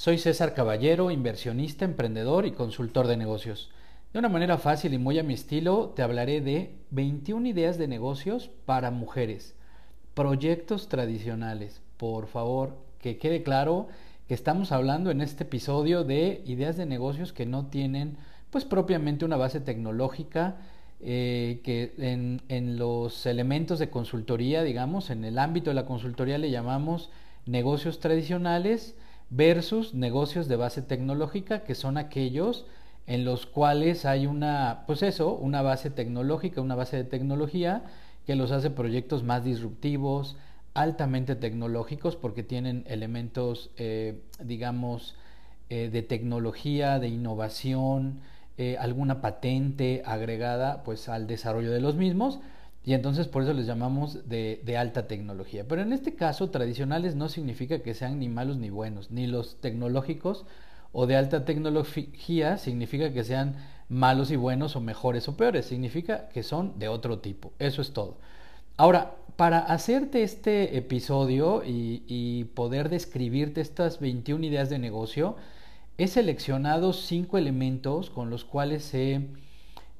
Soy 0.00 0.16
César 0.16 0.54
Caballero, 0.54 1.10
inversionista, 1.10 1.84
emprendedor 1.84 2.46
y 2.46 2.52
consultor 2.52 3.06
de 3.06 3.18
negocios. 3.18 3.70
De 4.14 4.18
una 4.18 4.30
manera 4.30 4.56
fácil 4.56 4.94
y 4.94 4.98
muy 4.98 5.18
a 5.18 5.22
mi 5.22 5.34
estilo, 5.34 5.92
te 5.94 6.00
hablaré 6.00 6.40
de 6.40 6.74
21 6.90 7.46
ideas 7.46 7.76
de 7.76 7.86
negocios 7.86 8.50
para 8.64 8.90
mujeres, 8.90 9.54
proyectos 10.14 10.88
tradicionales. 10.88 11.82
Por 11.98 12.28
favor, 12.28 12.78
que 12.98 13.18
quede 13.18 13.42
claro 13.42 13.88
que 14.26 14.32
estamos 14.32 14.72
hablando 14.72 15.10
en 15.10 15.20
este 15.20 15.44
episodio 15.44 16.02
de 16.02 16.42
ideas 16.46 16.78
de 16.78 16.86
negocios 16.86 17.34
que 17.34 17.44
no 17.44 17.66
tienen 17.66 18.16
pues 18.48 18.64
propiamente 18.64 19.26
una 19.26 19.36
base 19.36 19.60
tecnológica, 19.60 20.56
eh, 21.00 21.60
que 21.62 21.92
en, 21.98 22.40
en 22.48 22.78
los 22.78 23.26
elementos 23.26 23.78
de 23.78 23.90
consultoría, 23.90 24.62
digamos, 24.62 25.10
en 25.10 25.26
el 25.26 25.38
ámbito 25.38 25.68
de 25.68 25.74
la 25.74 25.84
consultoría 25.84 26.38
le 26.38 26.50
llamamos 26.50 27.10
negocios 27.44 28.00
tradicionales 28.00 28.94
versus 29.30 29.94
negocios 29.94 30.48
de 30.48 30.56
base 30.56 30.82
tecnológica, 30.82 31.60
que 31.64 31.74
son 31.74 31.96
aquellos 31.96 32.66
en 33.06 33.24
los 33.24 33.46
cuales 33.46 34.04
hay 34.04 34.26
una, 34.26 34.84
pues 34.86 35.02
eso, 35.02 35.34
una 35.34 35.62
base 35.62 35.90
tecnológica, 35.90 36.60
una 36.60 36.74
base 36.74 36.96
de 36.96 37.04
tecnología 37.04 37.82
que 38.26 38.36
los 38.36 38.52
hace 38.52 38.70
proyectos 38.70 39.24
más 39.24 39.44
disruptivos, 39.44 40.36
altamente 40.74 41.34
tecnológicos, 41.34 42.16
porque 42.16 42.42
tienen 42.42 42.84
elementos, 42.86 43.70
eh, 43.76 44.20
digamos, 44.44 45.16
eh, 45.70 45.88
de 45.90 46.02
tecnología, 46.02 46.98
de 46.98 47.08
innovación, 47.08 48.20
eh, 48.58 48.76
alguna 48.78 49.20
patente 49.20 50.02
agregada 50.04 50.82
pues 50.82 51.08
al 51.08 51.26
desarrollo 51.26 51.70
de 51.70 51.80
los 51.80 51.96
mismos 51.96 52.40
y 52.84 52.94
entonces 52.94 53.28
por 53.28 53.42
eso 53.42 53.52
les 53.52 53.66
llamamos 53.66 54.28
de, 54.28 54.60
de, 54.64 54.76
alta 54.76 55.06
tecnología. 55.06 55.66
Pero 55.68 55.82
en 55.82 55.92
este 55.92 56.14
caso 56.14 56.50
tradicionales 56.50 57.14
no 57.14 57.28
significa 57.28 57.80
que 57.80 57.94
sean 57.94 58.18
ni 58.18 58.28
malos 58.28 58.56
ni 58.56 58.70
buenos, 58.70 59.10
ni 59.10 59.26
los 59.26 59.60
tecnológicos 59.60 60.46
o 60.92 61.06
de 61.06 61.16
alta 61.16 61.44
tecnología 61.44 62.56
significa 62.56 63.12
que 63.12 63.24
sean 63.24 63.56
malos 63.88 64.30
y 64.30 64.36
buenos 64.36 64.76
o 64.76 64.80
mejores 64.80 65.28
o 65.28 65.36
peores, 65.36 65.66
significa 65.66 66.28
que 66.28 66.42
son 66.42 66.78
de 66.78 66.88
otro 66.88 67.18
tipo, 67.18 67.52
eso 67.58 67.82
es 67.82 67.92
todo. 67.92 68.16
Ahora, 68.76 69.16
para 69.36 69.58
hacerte 69.58 70.22
este 70.22 70.76
episodio 70.76 71.62
y, 71.66 72.44
poder 72.54 72.88
describirte 72.88 73.60
estas 73.60 74.00
21 74.00 74.44
ideas 74.44 74.70
de 74.70 74.78
negocio, 74.78 75.36
he 75.98 76.08
seleccionado 76.08 76.92
cinco 76.92 77.36
elementos 77.36 78.10
con 78.10 78.30
los 78.30 78.44
cuales 78.44 78.92
he, 78.94 79.28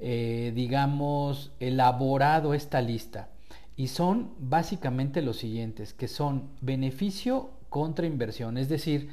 eh, 0.01 0.53
digamos, 0.55 1.53
elaborado 1.61 2.55
esta 2.55 2.81
lista. 2.81 3.29
Y 3.77 3.89
son 3.89 4.31
básicamente 4.39 5.23
los 5.23 5.37
siguientes, 5.37 5.93
que 5.93 6.09
son 6.09 6.51
beneficio 6.61 7.51
contra 7.69 8.07
inversión, 8.07 8.59
es 8.59 8.69
decir, 8.69 9.11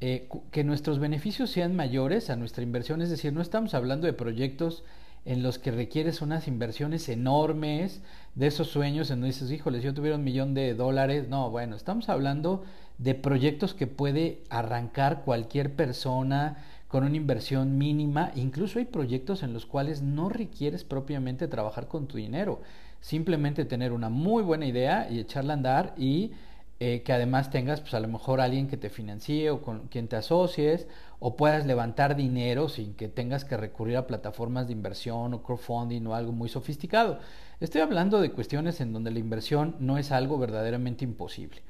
eh, 0.00 0.28
que 0.50 0.64
nuestros 0.64 0.98
beneficios 0.98 1.50
sean 1.50 1.76
mayores 1.76 2.30
a 2.30 2.36
nuestra 2.36 2.62
inversión, 2.62 3.02
es 3.02 3.10
decir, 3.10 3.32
no 3.32 3.40
estamos 3.40 3.74
hablando 3.74 4.06
de 4.06 4.12
proyectos 4.12 4.84
en 5.24 5.42
los 5.42 5.58
que 5.58 5.70
requieres 5.70 6.20
unas 6.20 6.48
inversiones 6.48 7.08
enormes, 7.08 8.00
de 8.34 8.46
esos 8.46 8.68
sueños 8.68 9.10
en 9.10 9.20
donde 9.20 9.34
dices, 9.34 9.50
híjole, 9.50 9.78
si 9.78 9.84
yo 9.84 9.94
tuviera 9.94 10.16
un 10.16 10.24
millón 10.24 10.54
de 10.54 10.74
dólares, 10.74 11.28
no, 11.28 11.50
bueno, 11.50 11.76
estamos 11.76 12.08
hablando 12.08 12.64
de 12.98 13.14
proyectos 13.14 13.74
que 13.74 13.86
puede 13.86 14.42
arrancar 14.50 15.22
cualquier 15.24 15.74
persona 15.74 16.56
con 16.92 17.04
una 17.04 17.16
inversión 17.16 17.78
mínima. 17.78 18.32
Incluso 18.34 18.78
hay 18.78 18.84
proyectos 18.84 19.42
en 19.42 19.54
los 19.54 19.64
cuales 19.64 20.02
no 20.02 20.28
requieres 20.28 20.84
propiamente 20.84 21.48
trabajar 21.48 21.88
con 21.88 22.06
tu 22.06 22.18
dinero. 22.18 22.60
Simplemente 23.00 23.64
tener 23.64 23.92
una 23.92 24.10
muy 24.10 24.42
buena 24.42 24.66
idea 24.66 25.08
y 25.10 25.18
echarla 25.18 25.54
a 25.54 25.56
andar 25.56 25.94
y 25.96 26.32
eh, 26.80 27.02
que 27.02 27.14
además 27.14 27.48
tengas 27.48 27.80
pues 27.80 27.94
a 27.94 28.00
lo 28.00 28.08
mejor 28.08 28.42
alguien 28.42 28.68
que 28.68 28.76
te 28.76 28.90
financie 28.90 29.48
o 29.48 29.62
con 29.62 29.88
quien 29.88 30.06
te 30.06 30.16
asocies 30.16 30.86
o 31.18 31.34
puedas 31.34 31.64
levantar 31.64 32.14
dinero 32.14 32.68
sin 32.68 32.92
que 32.92 33.08
tengas 33.08 33.46
que 33.46 33.56
recurrir 33.56 33.96
a 33.96 34.06
plataformas 34.06 34.66
de 34.66 34.74
inversión 34.74 35.32
o 35.32 35.42
crowdfunding 35.42 36.06
o 36.06 36.14
algo 36.14 36.32
muy 36.32 36.50
sofisticado. 36.50 37.20
Estoy 37.60 37.80
hablando 37.80 38.20
de 38.20 38.32
cuestiones 38.32 38.82
en 38.82 38.92
donde 38.92 39.12
la 39.12 39.18
inversión 39.18 39.76
no 39.78 39.96
es 39.96 40.12
algo 40.12 40.36
verdaderamente 40.36 41.04
imposible. 41.06 41.62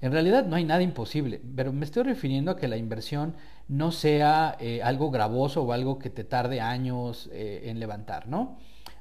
En 0.00 0.12
realidad 0.12 0.46
no 0.46 0.56
hay 0.56 0.64
nada 0.64 0.82
imposible, 0.82 1.40
pero 1.56 1.72
me 1.72 1.84
estoy 1.84 2.02
refiriendo 2.02 2.50
a 2.50 2.56
que 2.56 2.68
la 2.68 2.76
inversión 2.76 3.34
no 3.68 3.92
sea 3.92 4.56
eh, 4.60 4.82
algo 4.82 5.10
gravoso 5.10 5.62
o 5.62 5.72
algo 5.72 5.98
que 5.98 6.10
te 6.10 6.24
tarde 6.24 6.60
años 6.60 7.30
eh, 7.32 7.62
en 7.66 7.80
levantar, 7.80 8.28
¿no? 8.28 8.58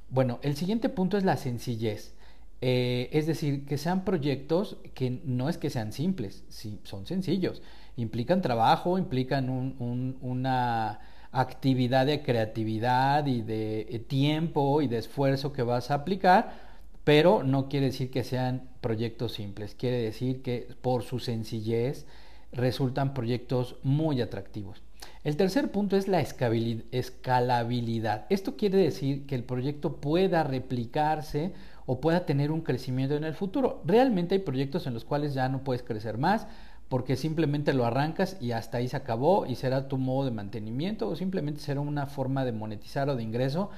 Bueno, 0.10 0.40
el 0.44 0.56
siguiente 0.56 0.90
punto 0.90 1.18
es 1.18 1.24
la 1.24 1.38
sencillez. 1.38 2.16
Eh, 2.62 3.10
es 3.12 3.28
decir, 3.28 3.66
que 3.66 3.78
sean 3.78 4.06
proyectos 4.06 4.78
que 4.94 5.20
no 5.26 5.50
es 5.50 5.58
que 5.58 5.70
sean 5.70 5.92
simples, 5.92 6.46
sí, 6.48 6.80
son 6.84 7.06
sencillos. 7.06 7.62
Implican 7.98 8.42
trabajo, 8.42 8.98
implican 8.98 9.50
un, 9.50 10.18
una 10.22 11.00
actividad 11.34 12.06
de 12.06 12.22
creatividad 12.22 13.26
y 13.26 13.42
de 13.42 14.06
tiempo 14.08 14.82
y 14.82 14.88
de 14.88 15.00
esfuerzo 15.00 15.52
que 15.52 15.64
vas 15.64 15.92
a 15.92 15.96
aplicar, 15.96 16.63
pero 17.04 17.44
no 17.44 17.70
quiere 17.70 17.88
decir 17.88 18.12
que 18.12 18.24
sean 18.24 18.70
proyectos 18.82 19.34
simples, 19.34 19.76
quiere 19.76 19.98
decir 19.98 20.42
que 20.42 20.68
por 20.82 21.04
su 21.04 21.20
sencillez 21.20 22.06
resultan 22.52 23.14
proyectos 23.14 23.76
muy 23.84 24.22
atractivos. 24.22 24.82
El 25.24 25.38
tercer 25.38 25.72
punto 25.72 25.98
es 25.98 26.08
la 26.08 26.22
escalabilidad. 26.22 28.26
Esto 28.30 28.56
quiere 28.56 28.78
decir 28.78 29.26
que 29.26 29.36
el 29.36 29.44
proyecto 29.44 29.98
pueda 29.98 30.44
replicarse 30.44 31.54
o 31.86 32.00
pueda 32.00 32.26
tener 32.26 32.52
un 32.52 32.62
crecimiento 32.62 33.16
en 33.16 33.24
el 33.24 33.34
futuro. 33.34 33.82
Realmente 33.86 34.36
hay 34.36 34.42
proyectos 34.42 34.88
en 34.88 34.94
los 34.94 35.06
cuales 35.06 35.34
ya 35.34 35.50
no 35.50 35.64
puedes 35.64 35.84
crecer 35.84 36.18
más 36.18 36.48
porque 36.90 37.16
simplemente 37.16 37.74
lo 37.74 37.86
arrancas 37.86 38.38
y 38.40 38.52
hasta 38.52 38.78
ahí 38.78 38.88
se 38.88 38.98
acabó 38.98 39.46
y 39.46 39.56
será 39.56 39.88
tu 39.88 39.98
modo 39.98 40.26
de 40.26 40.32
mantenimiento 40.32 41.10
o 41.10 41.16
simplemente 41.16 41.62
será 41.62 41.80
una 41.80 42.06
forma 42.06 42.46
de 42.46 42.52
monetizar 42.52 43.10
o 43.10 43.16
de 43.16 43.24
ingreso 43.24 43.72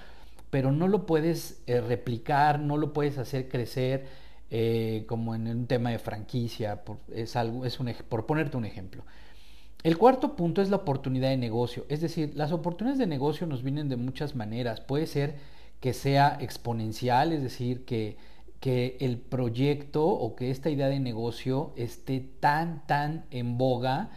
pero 0.56 0.72
no 0.72 0.88
lo 0.88 1.06
puedes 1.06 1.62
eh, 1.68 1.82
replicar, 1.82 2.62
no 2.62 2.78
lo 2.78 2.94
puedes 2.94 3.18
hacer 3.18 3.50
crecer 3.50 4.06
eh, 4.50 5.04
como 5.06 5.36
en 5.36 5.50
un 5.50 5.68
tema 5.68 5.90
de 5.90 6.00
franquicia, 6.00 6.86
por, 6.86 7.00
es 7.14 7.36
algo, 7.36 7.66
es 7.66 7.78
un, 7.82 7.94
por 8.08 8.26
ponerte 8.26 8.56
un 8.56 8.64
ejemplo. 8.64 9.04
El 9.84 9.98
cuarto 9.98 10.38
punto 10.38 10.62
es 10.62 10.70
la 10.70 10.78
oportunidad 10.78 11.28
de 11.28 11.36
negocio, 11.36 11.86
es 11.90 12.00
decir, 12.00 12.32
las 12.36 12.54
oportunidades 12.54 12.98
de 13.00 13.06
negocio 13.06 13.46
nos 13.48 13.64
vienen 13.64 13.90
de 13.90 13.98
muchas 13.98 14.34
maneras. 14.34 14.80
Puede 14.80 15.08
ser 15.08 15.36
que 15.82 15.92
sea 15.92 16.38
exponencial, 16.40 17.34
es 17.34 17.44
decir, 17.44 17.84
que, 17.84 18.16
que 18.62 18.96
el 19.02 19.18
proyecto 19.18 20.08
o 20.08 20.38
que 20.38 20.52
esta 20.52 20.70
idea 20.70 20.88
de 20.88 21.02
negocio 21.02 21.74
esté 21.76 22.22
tan, 22.40 22.88
tan 22.88 23.26
en 23.30 23.58
boga, 23.58 24.10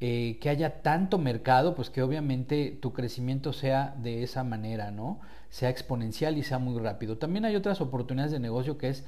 eh, 0.00 0.38
que 0.40 0.48
haya 0.48 0.80
tanto 0.80 1.18
mercado, 1.18 1.74
pues 1.74 1.90
que 1.90 2.02
obviamente 2.02 2.78
tu 2.80 2.94
crecimiento 2.94 3.52
sea 3.52 3.94
de 4.02 4.22
esa 4.22 4.42
manera, 4.42 4.90
¿no? 4.90 5.20
Sea 5.52 5.68
exponencial 5.68 6.38
y 6.38 6.42
sea 6.42 6.58
muy 6.58 6.80
rápido. 6.80 7.18
También 7.18 7.44
hay 7.44 7.56
otras 7.56 7.82
oportunidades 7.82 8.32
de 8.32 8.40
negocio 8.40 8.78
que 8.78 8.88
es 8.88 9.04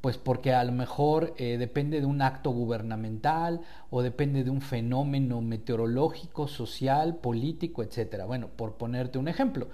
pues 0.00 0.18
porque 0.18 0.52
a 0.52 0.64
lo 0.64 0.72
mejor 0.72 1.34
eh, 1.38 1.56
depende 1.56 2.00
de 2.00 2.06
un 2.06 2.20
acto 2.20 2.50
gubernamental 2.50 3.60
o 3.90 4.02
depende 4.02 4.42
de 4.42 4.50
un 4.50 4.60
fenómeno 4.60 5.40
meteorológico, 5.40 6.48
social, 6.48 7.16
político, 7.16 7.82
etcétera. 7.82 8.26
Bueno, 8.26 8.48
por 8.48 8.74
ponerte 8.74 9.18
un 9.18 9.28
ejemplo, 9.28 9.68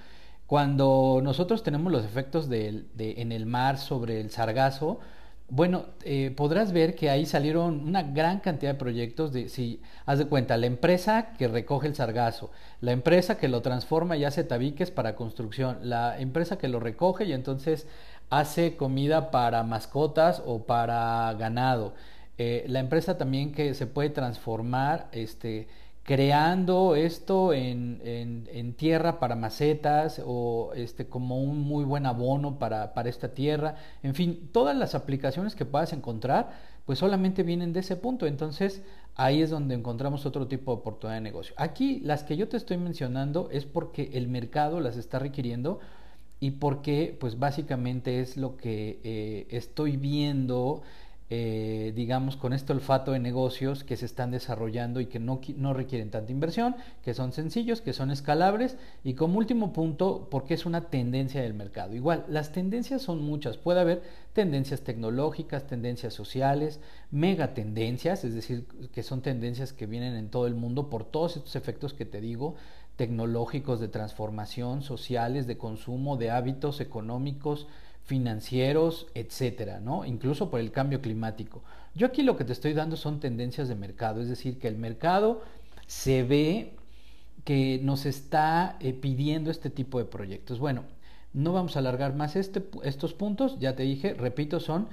cuando 0.47 1.21
nosotros 1.23 1.63
tenemos 1.63 1.91
los 1.91 2.05
efectos 2.05 2.49
de, 2.51 2.85
en 2.99 3.33
el 3.33 3.47
mar 3.47 3.79
sobre 3.79 4.21
el 4.21 4.31
sargazo, 4.31 5.01
bueno, 5.51 5.87
eh, 6.05 6.33
podrás 6.37 6.73
ver 6.73 6.95
que 6.95 7.11
ahí 7.11 7.27
salieron 7.27 7.89
una 7.89 8.05
gran 8.05 8.39
cantidad 8.39 8.73
de 8.73 8.79
proyectos 8.79 9.33
de, 9.33 9.49
si 9.49 9.83
haz 10.07 10.19
de 10.21 10.27
cuenta, 10.27 10.57
la 10.57 10.67
empresa 10.67 11.33
que 11.37 11.49
recoge 11.49 11.89
el 11.89 11.97
sargazo, 11.97 12.53
la 12.81 12.93
empresa 12.93 13.37
que 13.37 13.49
lo 13.49 13.61
transforma 13.61 14.17
y 14.17 14.25
hace 14.25 14.45
tabiques 14.45 14.93
para 14.93 15.17
construcción, 15.17 15.79
la 15.83 16.21
empresa 16.21 16.57
que 16.57 16.69
lo 16.69 16.79
recoge 16.79 17.25
y 17.25 17.33
entonces 17.33 17.89
hace 18.31 18.77
comida 18.77 19.33
para 19.33 19.65
mascotas 19.65 20.41
o 20.47 20.67
para 20.67 21.35
ganado, 21.35 21.95
eh, 22.39 22.65
la 22.69 22.79
empresa 22.79 23.19
también 23.19 23.53
que 23.53 23.75
se 23.75 23.89
puede 23.89 24.11
transformar, 24.11 25.09
este, 25.11 25.67
creando 26.11 26.97
esto 26.97 27.53
en, 27.53 28.01
en, 28.05 28.75
tierra 28.75 29.21
para 29.21 29.37
macetas 29.37 30.21
o 30.27 30.73
este, 30.75 31.07
como 31.07 31.41
un 31.41 31.61
muy 31.61 31.85
buen 31.85 32.05
abono 32.05 32.59
para, 32.59 32.95
para, 32.95 33.09
esta 33.09 33.29
tierra. 33.29 33.77
En 34.03 34.17
fin, 34.17 34.49
todas 34.51 34.77
las 34.77 34.97
aplicaciones 34.97 35.55
que 35.55 35.65
puedas 35.65 35.93
encontrar, 35.93 36.51
pues 36.85 36.99
solamente 36.99 37.45
vienen 37.45 37.73
de 37.73 37.79
ese 37.79 37.95
punto. 37.95 38.27
Entonces, 38.27 38.83
ahí 39.15 39.41
es 39.41 39.51
donde 39.51 39.77
encontramos 39.77 40.27
otro 40.27 40.49
tipo 40.49 40.73
de 40.73 40.81
oportunidad 40.81 41.19
de 41.19 41.21
negocio. 41.21 41.55
Aquí, 41.57 42.01
las 42.01 42.25
que 42.25 42.37
yo 42.37 42.49
te 42.49 42.57
estoy 42.57 42.77
mencionando 42.77 43.49
es 43.53 43.65
porque 43.65 44.11
el 44.15 44.27
mercado 44.27 44.81
las 44.81 44.97
está 44.97 45.21
requiriendo 45.21 45.79
y 46.41 46.51
porque, 46.51 47.17
pues 47.21 47.39
básicamente 47.39 48.19
es 48.19 48.37
lo 48.37 48.57
que 48.57 48.99
eh, 49.05 49.47
estoy 49.51 49.97
viendo 49.97 50.83
eh, 51.33 51.93
digamos, 51.95 52.37
con 52.37 52.53
este 52.53 52.73
olfato 52.73 53.13
de 53.13 53.21
negocios 53.21 53.85
que 53.85 53.97
se 53.97 54.05
están 54.05 54.33
desarrollando 54.33 55.01
y 55.01 55.07
que 55.07 55.21
no, 55.21 55.41
no 55.57 55.73
requieren 55.73 56.11
tanta 56.11 56.33
inversión, 56.33 56.75
que 57.05 57.15
son 57.15 57.33
sencillos, 57.33 57.81
que 57.81 57.93
son 57.93 58.11
escalables 58.11 58.77
y 59.05 59.15
como 59.15 59.39
último 59.39 59.73
punto, 59.73 60.27
porque 60.29 60.55
es 60.55 60.67
una 60.67 60.91
tendencia 60.91 61.41
del 61.41 61.55
mercado. 61.55 61.95
Igual, 61.95 62.25
las 62.29 62.51
tendencias 62.51 63.03
son 63.03 63.23
muchas, 63.23 63.59
puede 63.59 63.79
haber 63.79 64.03
tendencias 64.33 64.81
tecnológicas, 64.81 65.69
tendencias 65.69 66.15
sociales, 66.15 66.81
mega 67.13 67.55
tendencias, 67.55 68.25
es 68.25 68.35
decir, 68.35 68.67
que 68.93 69.05
son 69.05 69.23
tendencias 69.23 69.73
que 69.73 69.87
vienen 69.87 70.17
en 70.17 70.31
todo 70.31 70.49
el 70.49 70.57
mundo 70.57 70.91
por 70.91 71.05
todos 71.05 71.37
estos 71.37 71.55
efectos 71.55 71.95
que 71.95 72.07
te 72.07 72.21
digo, 72.21 72.57
tecnológicos, 72.97 73.79
de 73.79 73.87
transformación, 73.87 74.83
sociales, 74.83 75.47
de 75.47 75.57
consumo, 75.57 76.17
de 76.17 76.33
hábitos 76.33 76.81
económicos, 76.81 77.69
financieros, 78.11 79.07
etcétera, 79.15 79.79
¿no? 79.79 80.05
Incluso 80.05 80.51
por 80.51 80.59
el 80.59 80.73
cambio 80.73 81.01
climático. 81.01 81.63
Yo 81.95 82.09
aquí 82.09 82.25
lo 82.25 82.37
que 82.37 82.45
te 82.45 82.53
estoy 82.53 82.73
dando 82.73 82.97
son 82.97 83.21
tendencias 83.21 83.69
de 83.69 83.77
mercado, 83.77 84.21
es 84.21 84.29
decir, 84.29 84.59
que 84.59 84.67
el 84.67 84.77
mercado 84.77 85.43
se 85.87 86.25
ve 86.25 86.75
que 87.45 87.79
nos 87.85 88.07
está 88.07 88.77
eh, 88.81 88.95
pidiendo 88.95 89.49
este 89.53 89.71
tipo 89.71 90.01
de 90.01 90.07
proyectos. 90.07 90.59
Bueno, 90.59 90.83
no 91.33 91.53
vamos 91.53 91.77
a 91.77 91.79
alargar 91.79 92.17
más 92.17 92.35
este, 92.35 92.65
estos 92.83 93.15
puntos, 93.15 93.61
ya 93.61 93.77
te 93.77 93.85
dije, 93.85 94.15
repito, 94.15 94.59
son 94.59 94.89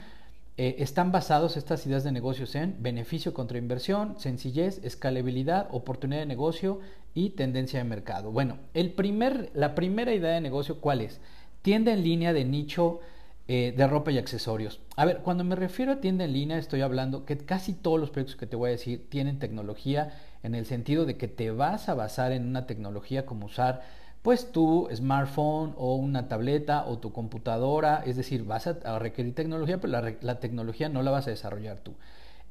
eh, 0.57 0.75
están 0.77 1.11
basados 1.11 1.57
estas 1.57 1.87
ideas 1.87 2.03
de 2.03 2.11
negocios 2.11 2.53
en 2.53 2.75
beneficio 2.83 3.33
contra 3.33 3.57
inversión, 3.57 4.13
sencillez, 4.19 4.79
escalabilidad, 4.83 5.67
oportunidad 5.71 6.19
de 6.19 6.27
negocio 6.27 6.81
y 7.15 7.31
tendencia 7.31 7.79
de 7.79 7.85
mercado. 7.85 8.31
Bueno, 8.31 8.59
el 8.75 8.91
primer, 8.91 9.49
la 9.55 9.73
primera 9.73 10.13
idea 10.13 10.35
de 10.35 10.41
negocio, 10.41 10.79
¿cuál 10.79 11.01
es? 11.01 11.19
Tienda 11.61 11.93
en 11.93 12.03
línea 12.03 12.33
de 12.33 12.45
nicho 12.45 12.99
eh, 13.47 13.73
de 13.75 13.87
ropa 13.87 14.11
y 14.11 14.17
accesorios. 14.17 14.81
A 14.97 15.05
ver, 15.05 15.19
cuando 15.19 15.43
me 15.43 15.55
refiero 15.55 15.93
a 15.93 16.01
tienda 16.01 16.25
en 16.25 16.33
línea, 16.33 16.57
estoy 16.57 16.81
hablando 16.81 17.25
que 17.25 17.37
casi 17.37 17.73
todos 17.73 17.99
los 17.99 18.09
proyectos 18.09 18.35
que 18.35 18.45
te 18.45 18.57
voy 18.57 18.69
a 18.69 18.71
decir 18.71 19.09
tienen 19.09 19.39
tecnología 19.39 20.13
en 20.43 20.53
el 20.53 20.65
sentido 20.65 21.05
de 21.05 21.15
que 21.15 21.29
te 21.29 21.51
vas 21.51 21.87
a 21.87 21.93
basar 21.93 22.33
en 22.33 22.45
una 22.45 22.67
tecnología 22.67 23.25
como 23.25 23.45
usar 23.45 23.83
pues 24.21 24.51
tu 24.51 24.89
smartphone 24.93 25.73
o 25.77 25.95
una 25.95 26.27
tableta 26.27 26.85
o 26.85 26.97
tu 26.97 27.13
computadora, 27.13 28.03
es 28.05 28.17
decir, 28.17 28.43
vas 28.43 28.67
a, 28.67 28.99
requerir 28.99 29.33
tecnología, 29.33 29.79
pero 29.79 29.93
la, 29.93 30.15
la, 30.19 30.39
tecnología 30.41 30.89
no 30.89 31.01
la 31.01 31.11
vas 31.11 31.27
a 31.27 31.29
desarrollar 31.29 31.79
tú. 31.79 31.93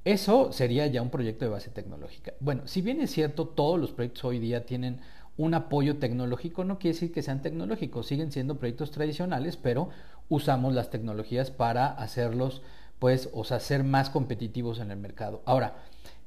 Eso 0.03 0.53
sería 0.53 0.87
ya 0.87 1.03
un 1.03 1.11
proyecto 1.11 1.45
de 1.45 1.51
base 1.51 1.69
tecnológica. 1.69 2.33
Bueno, 2.41 2.67
si 2.67 2.81
bien 2.81 3.03
es 3.03 3.11
cierto, 3.11 3.47
todos 3.49 3.79
los 3.79 3.91
proyectos 3.91 4.25
hoy 4.25 4.39
día 4.39 4.65
tienen 4.65 5.01
un 5.37 5.55
apoyo 5.55 5.99
tecnológico 5.99 6.65
no 6.65 6.79
quiere 6.79 6.95
decir 6.95 7.13
que 7.13 7.23
sean 7.23 7.43
tecnológicos, 7.43 8.07
siguen 8.07 8.33
siendo 8.33 8.57
proyectos 8.57 8.91
tradicionales, 8.91 9.57
pero 9.57 9.91
usamos 10.29 10.75
las 10.75 10.91
tecnologías 10.91 11.51
para 11.51 11.87
hacerlos, 11.87 12.63
pues, 12.99 13.29
o 13.33 13.45
sea, 13.45 13.61
ser 13.61 13.85
más 13.85 14.11
competitivos 14.11 14.81
en 14.81 14.91
el 14.91 14.99
mercado. 14.99 15.43
Ahora, 15.45 15.77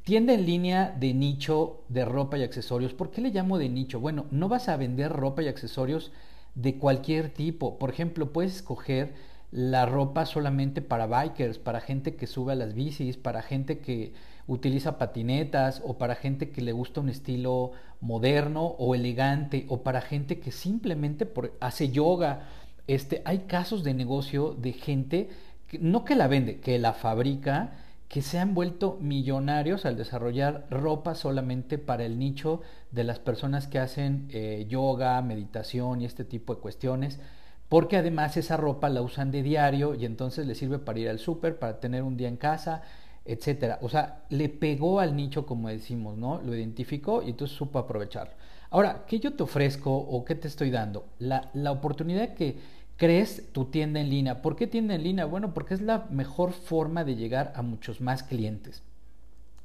tienda 0.03 0.33
en 0.33 0.45
línea 0.45 0.95
de 1.00 1.13
nicho 1.13 1.81
de 1.89 2.06
ropa 2.06 2.38
y 2.38 2.44
accesorios. 2.44 2.94
¿Por 2.94 3.11
qué 3.11 3.21
le 3.21 3.31
llamo 3.31 3.57
de 3.57 3.69
nicho? 3.69 4.00
Bueno, 4.00 4.25
no 4.31 4.47
vas 4.47 4.69
a 4.69 4.77
vender 4.77 5.11
ropa 5.11 5.41
y 5.44 5.47
accesorios 5.47 6.11
de 6.56 6.77
cualquier 6.77 7.29
tipo. 7.29 7.77
Por 7.77 7.89
ejemplo, 7.89 8.31
puedes 8.31 8.56
escoger 8.57 9.13
la 9.51 9.85
ropa 9.85 10.25
solamente 10.25 10.81
para 10.81 11.07
bikers, 11.07 11.57
para 11.57 11.81
gente 11.81 12.15
que 12.15 12.27
sube 12.27 12.53
a 12.53 12.56
las 12.56 12.73
bicis, 12.73 13.17
para 13.17 13.41
gente 13.41 13.79
que 13.79 14.13
utiliza 14.49 14.97
patinetas 14.97 15.81
o 15.85 15.97
para 15.97 16.15
gente 16.15 16.49
que 16.49 16.61
le 16.61 16.71
gusta 16.71 17.01
un 17.01 17.09
estilo 17.09 17.71
moderno 18.01 18.65
o 18.65 18.95
elegante 18.95 19.65
o 19.69 19.83
para 19.83 20.01
gente 20.01 20.39
que 20.39 20.51
simplemente 20.51 21.31
hace 21.59 21.89
yoga. 21.89 22.47
Este, 22.87 23.21
hay 23.25 23.39
casos 23.39 23.83
de 23.83 23.93
negocio 23.93 24.55
de 24.59 24.73
gente, 24.73 25.29
que, 25.67 25.79
no 25.79 26.03
que 26.03 26.15
la 26.15 26.27
vende, 26.27 26.59
que 26.59 26.79
la 26.79 26.93
fabrica, 26.93 27.75
que 28.07 28.23
se 28.23 28.39
han 28.39 28.55
vuelto 28.55 28.97
millonarios 28.99 29.85
al 29.85 29.95
desarrollar 29.95 30.65
ropa 30.71 31.13
solamente 31.13 31.77
para 31.77 32.03
el 32.03 32.17
nicho 32.17 32.61
de 32.91 33.03
las 33.03 33.19
personas 33.19 33.67
que 33.67 33.77
hacen 33.77 34.27
eh, 34.31 34.65
yoga, 34.67 35.21
meditación 35.21 36.01
y 36.01 36.05
este 36.05 36.25
tipo 36.25 36.55
de 36.55 36.61
cuestiones 36.61 37.19
porque 37.69 37.97
además 37.97 38.35
esa 38.35 38.57
ropa 38.57 38.89
la 38.89 39.03
usan 39.03 39.31
de 39.31 39.43
diario 39.43 39.93
y 39.93 40.05
entonces 40.05 40.47
le 40.47 40.55
sirve 40.55 40.79
para 40.79 40.99
ir 40.99 41.07
al 41.07 41.19
súper, 41.19 41.59
para 41.59 41.79
tener 41.79 42.01
un 42.01 42.17
día 42.17 42.27
en 42.27 42.35
casa, 42.35 42.81
etcétera. 43.31 43.79
O 43.81 43.89
sea, 43.89 44.23
le 44.29 44.49
pegó 44.49 44.99
al 44.99 45.15
nicho, 45.15 45.45
como 45.45 45.69
decimos, 45.69 46.17
¿no? 46.17 46.41
Lo 46.41 46.55
identificó 46.55 47.21
y 47.21 47.29
entonces 47.29 47.55
supo 47.57 47.79
aprovecharlo. 47.79 48.33
Ahora, 48.71 49.05
¿qué 49.07 49.19
yo 49.19 49.33
te 49.33 49.43
ofrezco 49.43 49.95
o 49.95 50.25
qué 50.25 50.35
te 50.35 50.47
estoy 50.47 50.69
dando? 50.69 51.05
La, 51.19 51.49
la 51.53 51.71
oportunidad 51.71 52.33
que 52.33 52.57
crees 52.97 53.51
tu 53.53 53.65
tienda 53.65 53.99
en 53.99 54.09
línea. 54.09 54.41
¿Por 54.41 54.55
qué 54.55 54.67
tienda 54.67 54.93
en 54.93 55.03
línea? 55.03 55.25
Bueno, 55.25 55.53
porque 55.53 55.73
es 55.73 55.81
la 55.81 56.05
mejor 56.11 56.51
forma 56.51 57.03
de 57.03 57.15
llegar 57.15 57.53
a 57.55 57.61
muchos 57.61 58.01
más 58.01 58.23
clientes. 58.23 58.83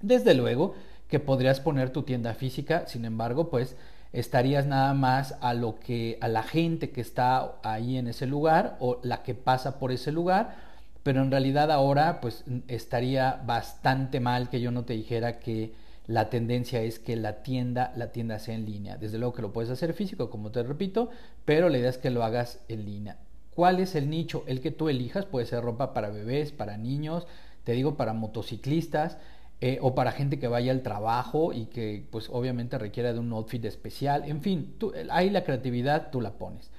Desde 0.01 0.35
luego 0.35 0.75
que 1.09 1.21
podrías 1.21 1.61
poner 1.61 1.91
tu 1.91 2.03
tienda 2.03 2.35
física, 2.35 2.87
sin 2.87 3.05
embargo, 3.05 3.51
pues 3.51 3.77
estarías 4.13 4.67
nada 4.67 4.95
más 4.95 5.37
a 5.41 5.55
lo 5.55 5.81
que 5.81 6.19
a 6.21 6.29
la 6.29 6.45
gente 6.45 6.91
que 6.91 7.01
está 7.01 7.57
ahí 7.65 7.97
en 7.97 8.07
ese 8.07 8.27
lugar 8.27 8.77
o 8.79 9.01
la 9.03 9.23
que 9.23 9.35
pasa 9.35 9.79
por 9.81 9.91
ese 9.91 10.13
lugar, 10.13 10.57
pero 11.05 11.23
en 11.23 11.31
realidad 11.31 11.71
ahora 11.71 12.21
pues 12.21 12.45
estaría 12.67 13.41
bastante 13.47 14.19
mal 14.19 14.49
que 14.49 14.61
yo 14.61 14.73
no 14.73 14.85
te 14.85 14.95
dijera 14.95 15.39
que 15.39 15.75
la 16.07 16.29
tendencia 16.31 16.83
es 16.83 16.99
que 16.99 17.15
la 17.15 17.43
tienda 17.43 17.93
la 17.97 18.11
tienda 18.11 18.39
sea 18.39 18.55
en 18.55 18.67
línea. 18.67 18.97
Desde 18.97 19.19
luego 19.19 19.35
que 19.35 19.43
lo 19.43 19.53
puedes 19.53 19.71
hacer 19.71 19.93
físico, 19.93 20.31
como 20.31 20.51
te 20.51 20.63
repito, 20.63 21.11
pero 21.45 21.69
la 21.69 21.79
idea 21.79 21.91
es 21.91 21.99
que 21.99 22.11
lo 22.11 22.25
hagas 22.25 22.59
en 22.69 22.85
línea. 22.85 23.19
¿Cuál 23.55 23.79
es 23.79 23.95
el 23.95 24.11
nicho? 24.11 24.43
El 24.47 24.61
que 24.61 24.73
tú 24.73 24.89
elijas 24.89 25.27
puede 25.27 25.47
ser 25.47 25.63
ropa 25.63 25.95
para 25.95 26.09
bebés, 26.09 26.51
para 26.51 26.77
niños, 26.77 27.27
te 27.63 27.73
digo 27.73 27.97
para 27.97 28.13
motociclistas, 28.15 29.19
eh, 29.61 29.79
o 29.81 29.95
para 29.95 30.13
gente 30.13 30.39
que 30.39 30.49
vaya 30.49 30.73
al 30.73 30.83
trabajo 30.83 31.53
y 31.53 31.67
que 31.67 32.07
pues 32.11 32.29
obviamente 32.31 32.77
requiera 32.77 33.13
de 33.13 33.19
un 33.19 33.33
outfit 33.33 33.65
especial. 33.65 34.25
En 34.27 34.41
fin, 34.41 34.75
tú, 34.79 34.93
ahí 35.11 35.31
la 35.31 35.45
creatividad 35.45 36.11
tú 36.11 36.21
la 36.21 36.33
pones. 36.33 36.71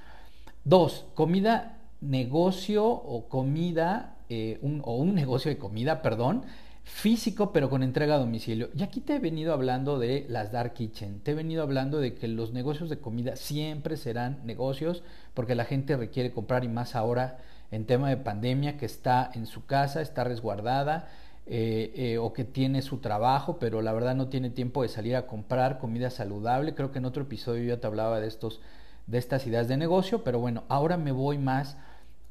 Dos, 0.63 1.05
comida, 1.13 1.77
negocio 2.01 2.85
o 2.85 3.27
comida, 3.29 4.14
eh, 4.29 4.57
un, 4.61 4.81
o 4.83 4.95
un 4.97 5.15
negocio 5.15 5.49
de 5.49 5.57
comida, 5.57 6.01
perdón, 6.01 6.43
físico 6.85 7.51
pero 7.51 7.69
con 7.69 7.83
entrega 7.83 8.15
a 8.15 8.19
domicilio. 8.19 8.69
Y 8.75 8.83
aquí 8.83 9.01
te 9.01 9.15
he 9.15 9.19
venido 9.19 9.53
hablando 9.53 9.99
de 9.99 10.25
las 10.29 10.51
dark 10.51 10.73
kitchen, 10.73 11.19
te 11.19 11.31
he 11.31 11.33
venido 11.33 11.63
hablando 11.63 11.99
de 11.99 12.13
que 12.13 12.27
los 12.27 12.53
negocios 12.53 12.89
de 12.89 12.99
comida 12.99 13.35
siempre 13.35 13.97
serán 13.97 14.39
negocios 14.45 15.03
porque 15.33 15.55
la 15.55 15.65
gente 15.65 15.97
requiere 15.97 16.31
comprar 16.31 16.63
y 16.63 16.69
más 16.69 16.95
ahora 16.95 17.39
en 17.71 17.85
tema 17.85 18.09
de 18.09 18.17
pandemia 18.17 18.77
que 18.77 18.85
está 18.85 19.31
en 19.33 19.47
su 19.47 19.65
casa, 19.65 20.01
está 20.01 20.23
resguardada 20.23 21.09
eh, 21.47 21.91
eh, 21.95 22.17
o 22.17 22.33
que 22.33 22.43
tiene 22.43 22.81
su 22.81 22.97
trabajo, 22.97 23.57
pero 23.59 23.81
la 23.81 23.93
verdad 23.93 24.15
no 24.15 24.29
tiene 24.29 24.49
tiempo 24.49 24.83
de 24.83 24.89
salir 24.89 25.15
a 25.15 25.27
comprar 25.27 25.79
comida 25.79 26.09
saludable. 26.09 26.75
Creo 26.75 26.91
que 26.91 26.99
en 26.99 27.05
otro 27.05 27.23
episodio 27.23 27.63
ya 27.63 27.79
te 27.79 27.87
hablaba 27.87 28.19
de, 28.19 28.27
estos, 28.27 28.61
de 29.07 29.17
estas 29.17 29.45
ideas 29.47 29.67
de 29.67 29.77
negocio, 29.77 30.23
pero 30.23 30.39
bueno, 30.39 30.63
ahora 30.69 30.97
me 30.97 31.11
voy 31.11 31.37
más 31.37 31.77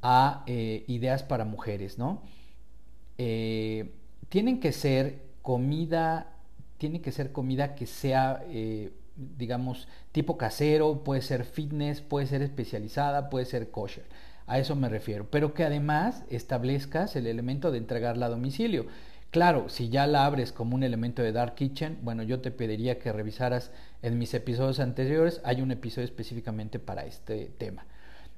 a 0.05 0.45
eh, 0.47 0.85
ideas 0.87 1.25
para 1.25 1.45
mujeres, 1.45 1.99
¿no? 1.99 2.23
tienen 3.17 4.59
que 4.59 4.73
ser 4.73 5.23
comida, 5.43 6.33
tiene 6.79 7.01
que 7.01 7.13
ser 7.13 7.31
comida 7.31 7.77
que 7.77 7.87
sea, 7.87 8.43
digamos, 9.17 9.87
tipo 10.11 10.37
casero, 10.37 11.05
puede 11.05 11.23
ser 11.23 11.45
fitness, 11.45 12.01
puede 12.01 12.27
ser 12.27 12.43
especializada, 12.43 13.31
puede 13.31 13.47
ser 13.47 13.71
kosher. 13.71 14.05
A 14.47 14.59
eso 14.59 14.77
me 14.77 14.89
refiero. 14.89 15.31
Pero 15.31 15.55
que 15.55 15.65
además 15.65 16.25
establezcas 16.29 17.17
el 17.17 17.27
elemento 17.27 17.71
de 17.71 17.79
entregarla 17.79 18.27
a 18.27 18.31
domicilio. 18.31 18.87
Claro, 19.31 19.69
si 19.69 19.89
ya 19.89 20.07
la 20.07 20.27
abres 20.27 20.53
como 20.53 20.77
un 20.77 20.85
elemento 20.85 21.23
de 21.23 21.33
Dark 21.33 21.55
Kitchen, 21.57 21.99
bueno, 22.03 22.23
yo 22.23 22.41
te 22.41 22.51
pediría 22.53 22.99
que 22.99 23.13
revisaras 23.13 23.73
en 24.03 24.19
mis 24.19 24.33
episodios 24.35 24.79
anteriores, 24.79 25.41
hay 25.45 25.61
un 25.61 25.73
episodio 25.73 26.05
específicamente 26.05 26.79
para 26.79 27.05
este 27.05 27.47
tema. 27.59 27.85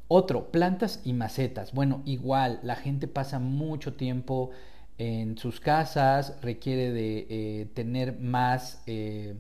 Otro, 0.09 0.51
plantas 0.53 1.01
y 1.05 1.13
macetas. 1.13 1.73
Bueno, 1.73 2.03
igual, 2.05 2.61
la 2.63 2.77
gente 2.77 3.09
pasa 3.09 3.39
mucho 3.39 3.95
tiempo 3.95 4.51
en 4.99 5.37
sus 5.37 5.61
casas, 5.61 6.39
requiere 6.43 6.93
de 6.93 7.27
eh, 7.29 7.67
tener 7.75 8.19
más, 8.19 8.83
eh, 8.87 9.35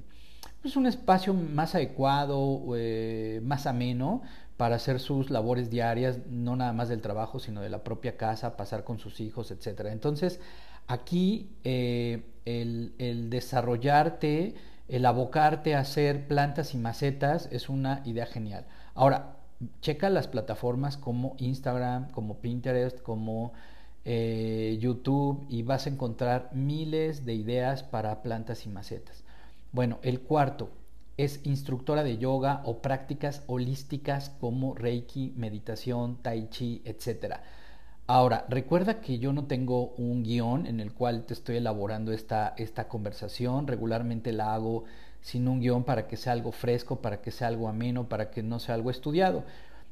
pues 0.61 0.76
un 0.76 0.87
espacio 0.87 1.35
más 1.35 1.75
adecuado, 1.75 2.62
eh, 2.76 3.40
más 3.42 3.66
ameno 3.66 4.23
para 4.56 4.76
hacer 4.76 5.00
sus 5.00 5.30
labores 5.30 5.70
diarias, 5.70 6.18
no 6.28 6.56
nada 6.56 6.73
más 6.73 6.88
del 6.88 7.02
trabajo, 7.02 7.38
sino 7.38 7.61
de 7.61 7.68
la 7.68 7.85
propia 7.85 8.16
casa, 8.16 8.56
pasar 8.56 8.85
con 8.85 8.99
sus 8.99 9.20
hijos, 9.20 9.50
etc. 9.50 9.87
Entonces, 9.90 10.40
aquí 10.87 11.50
eh, 11.64 12.23
el, 12.44 13.30
desarrollarte, 13.30 14.54
el 14.88 15.04
abocarte 15.04 15.75
a 15.75 15.80
hacer 15.80 16.26
plantas 16.26 16.75
y 16.75 16.78
macetas 16.78 17.49
es 17.52 17.68
una 17.68 18.02
idea 18.04 18.26
genial. 18.26 18.66
Ahora, 18.94 19.35
checa 19.80 20.10
las 20.10 20.28
plataformas 20.28 20.96
como 20.96 21.34
Instagram, 21.38 22.10
como 22.10 22.38
Pinterest, 22.38 23.00
como 23.00 23.52
eh, 24.04 24.78
YouTube 24.80 25.46
y 25.48 25.62
vas 25.62 25.86
a 25.86 25.90
encontrar 25.90 26.50
miles 26.52 27.25
de 27.25 27.34
ideas 27.34 27.82
para 27.82 28.22
plantas 28.22 28.66
y 28.66 28.68
macetas. 28.68 29.25
Bueno, 29.72 29.98
el 30.02 30.20
cuarto, 30.20 30.70
es 31.16 31.40
instructora 31.44 32.04
de 32.04 32.18
yoga 32.18 32.62
o 32.64 32.82
prácticas 32.82 33.42
holísticas 33.46 34.30
como 34.40 34.75
Reiki, 34.75 35.32
meditación, 35.36 36.18
Tai 36.22 36.48
Chi, 36.50 36.82
etc. 36.84 37.36
Ahora, 38.08 38.46
recuerda 38.48 39.00
que 39.00 39.18
yo 39.18 39.32
no 39.32 39.46
tengo 39.46 39.88
un 39.96 40.22
guion 40.22 40.66
en 40.66 40.78
el 40.78 40.92
cual 40.92 41.25
te 41.25 41.34
estoy 41.34 41.56
elaborando 41.56 42.12
esta, 42.12 42.54
esta 42.56 42.86
conversación. 42.86 43.66
Regularmente 43.66 44.32
la 44.32 44.54
hago 44.54 44.84
sin 45.20 45.48
un 45.48 45.60
guion 45.60 45.82
para 45.82 46.06
que 46.06 46.16
sea 46.16 46.32
algo 46.32 46.52
fresco, 46.52 47.00
para 47.02 47.20
que 47.20 47.32
sea 47.32 47.48
algo 47.48 47.68
ameno, 47.68 48.08
para 48.08 48.30
que 48.30 48.44
no 48.44 48.60
sea 48.60 48.76
algo 48.76 48.90
estudiado. 48.90 49.42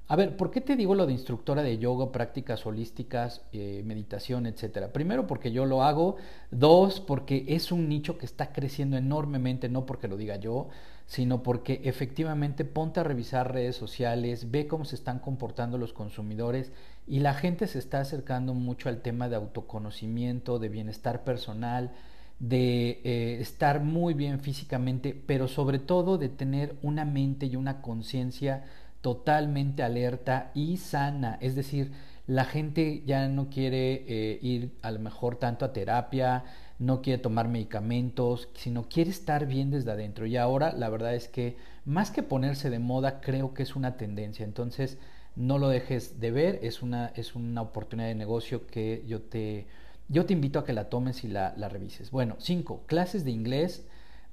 A 0.07 0.17
ver, 0.17 0.37
¿por 0.37 0.51
qué 0.53 0.61
te 0.61 0.77
digo 0.77 0.95
lo 0.95 1.07
de 1.07 1.13
instructora 1.13 1.63
de 1.63 1.79
yoga, 1.79 2.13
prácticas 2.13 2.67
holísticas, 2.67 3.43
eh, 3.53 3.83
meditación, 3.85 4.47
etcétera? 4.47 4.93
Primero, 4.93 5.27
porque 5.27 5.51
yo 5.51 5.65
lo 5.65 5.83
hago. 5.83 6.17
Dos, 6.53 7.01
porque 7.01 7.45
es 7.49 7.73
un 7.73 7.89
nicho 7.89 8.17
que 8.17 8.27
está 8.27 8.53
creciendo 8.53 8.97
enormemente, 8.97 9.69
no 9.69 9.87
porque 9.87 10.07
lo 10.07 10.17
diga 10.17 10.37
yo, 10.37 10.69
sino 11.07 11.43
porque 11.43 11.81
efectivamente 11.85 12.65
ponte 12.65 13.01
a 13.01 13.05
revisar 13.05 13.53
redes 13.53 13.77
sociales, 13.77 14.51
ve 14.51 14.67
cómo 14.67 14.85
se 14.85 14.97
están 14.97 15.19
comportando 15.19 15.79
los 15.79 15.93
consumidores 15.93 16.73
y 17.07 17.21
la 17.21 17.35
gente 17.35 17.67
se 17.67 17.79
está 17.79 18.01
acercando 18.01 18.55
mucho 18.55 18.89
al 18.89 19.03
tema 19.03 19.29
de 19.29 19.37
autoconocimiento, 19.37 20.59
de 20.59 20.69
bienestar 20.71 21.23
personal, 21.25 21.93
de 22.39 23.01
eh, 23.05 23.39
estar 23.41 23.81
muy 23.81 24.15
bien 24.15 24.41
físicamente, 24.41 25.15
pero 25.27 25.47
sobre 25.47 25.79
todo 25.79 26.19
de 26.19 26.29
tener 26.29 26.77
una 26.83 27.05
mente 27.05 27.47
y 27.47 27.57
una 27.57 27.83
conciencia 27.83 28.65
totalmente 29.03 29.83
alerta 29.83 30.51
y 30.55 30.79
sana. 30.79 31.39
Es 31.41 31.55
decir, 31.55 31.93
la 32.27 32.45
gente 32.45 33.03
ya 33.05 33.29
no 33.29 33.51
quiere 33.51 34.05
eh, 34.09 34.39
ir 34.41 34.73
a 34.81 34.91
lo 34.91 34.99
mejor 34.99 35.37
tanto 35.37 35.65
a 35.67 35.73
terapia, 35.73 36.45
no 36.79 37.03
quiere 37.03 37.23
tomar 37.23 37.49
medicamentos, 37.49 38.49
sino 38.55 38.89
quiere 38.89 39.11
estar 39.11 39.47
bien 39.47 39.71
desde 39.71 39.93
adentro. 39.93 40.27
Y 40.27 40.37
ahora 40.37 40.73
la 40.73 40.89
verdad 40.89 41.15
es 41.15 41.29
que 41.29 41.57
más 41.85 42.11
que 42.11 42.23
ponerse 42.23 42.71
de 42.71 42.79
moda, 42.79 43.21
creo 43.21 43.55
que 43.55 43.63
es 43.63 43.77
una 43.77 43.97
tendencia. 43.97 44.45
Entonces, 44.45 44.99
no 45.37 45.59
lo 45.59 45.69
dejes 45.69 46.21
de 46.21 46.31
ver, 46.31 46.61
es 46.63 46.83
una, 46.83 47.13
es 47.17 47.35
una 47.35 47.63
oportunidad 47.63 48.09
de 48.09 48.15
negocio 48.15 48.67
que 48.67 49.05
yo 49.07 49.21
te, 49.21 49.67
yo 50.09 50.27
te 50.27 50.33
invito 50.33 50.59
a 50.59 50.65
que 50.65 50.73
la 50.73 50.89
tomes 50.89 51.25
y 51.25 51.29
la, 51.29 51.55
la 51.57 51.69
revises. 51.69 52.11
Bueno, 52.11 52.37
cinco, 52.39 52.83
clases 52.87 53.25
de 53.25 53.31
inglés 53.31 53.87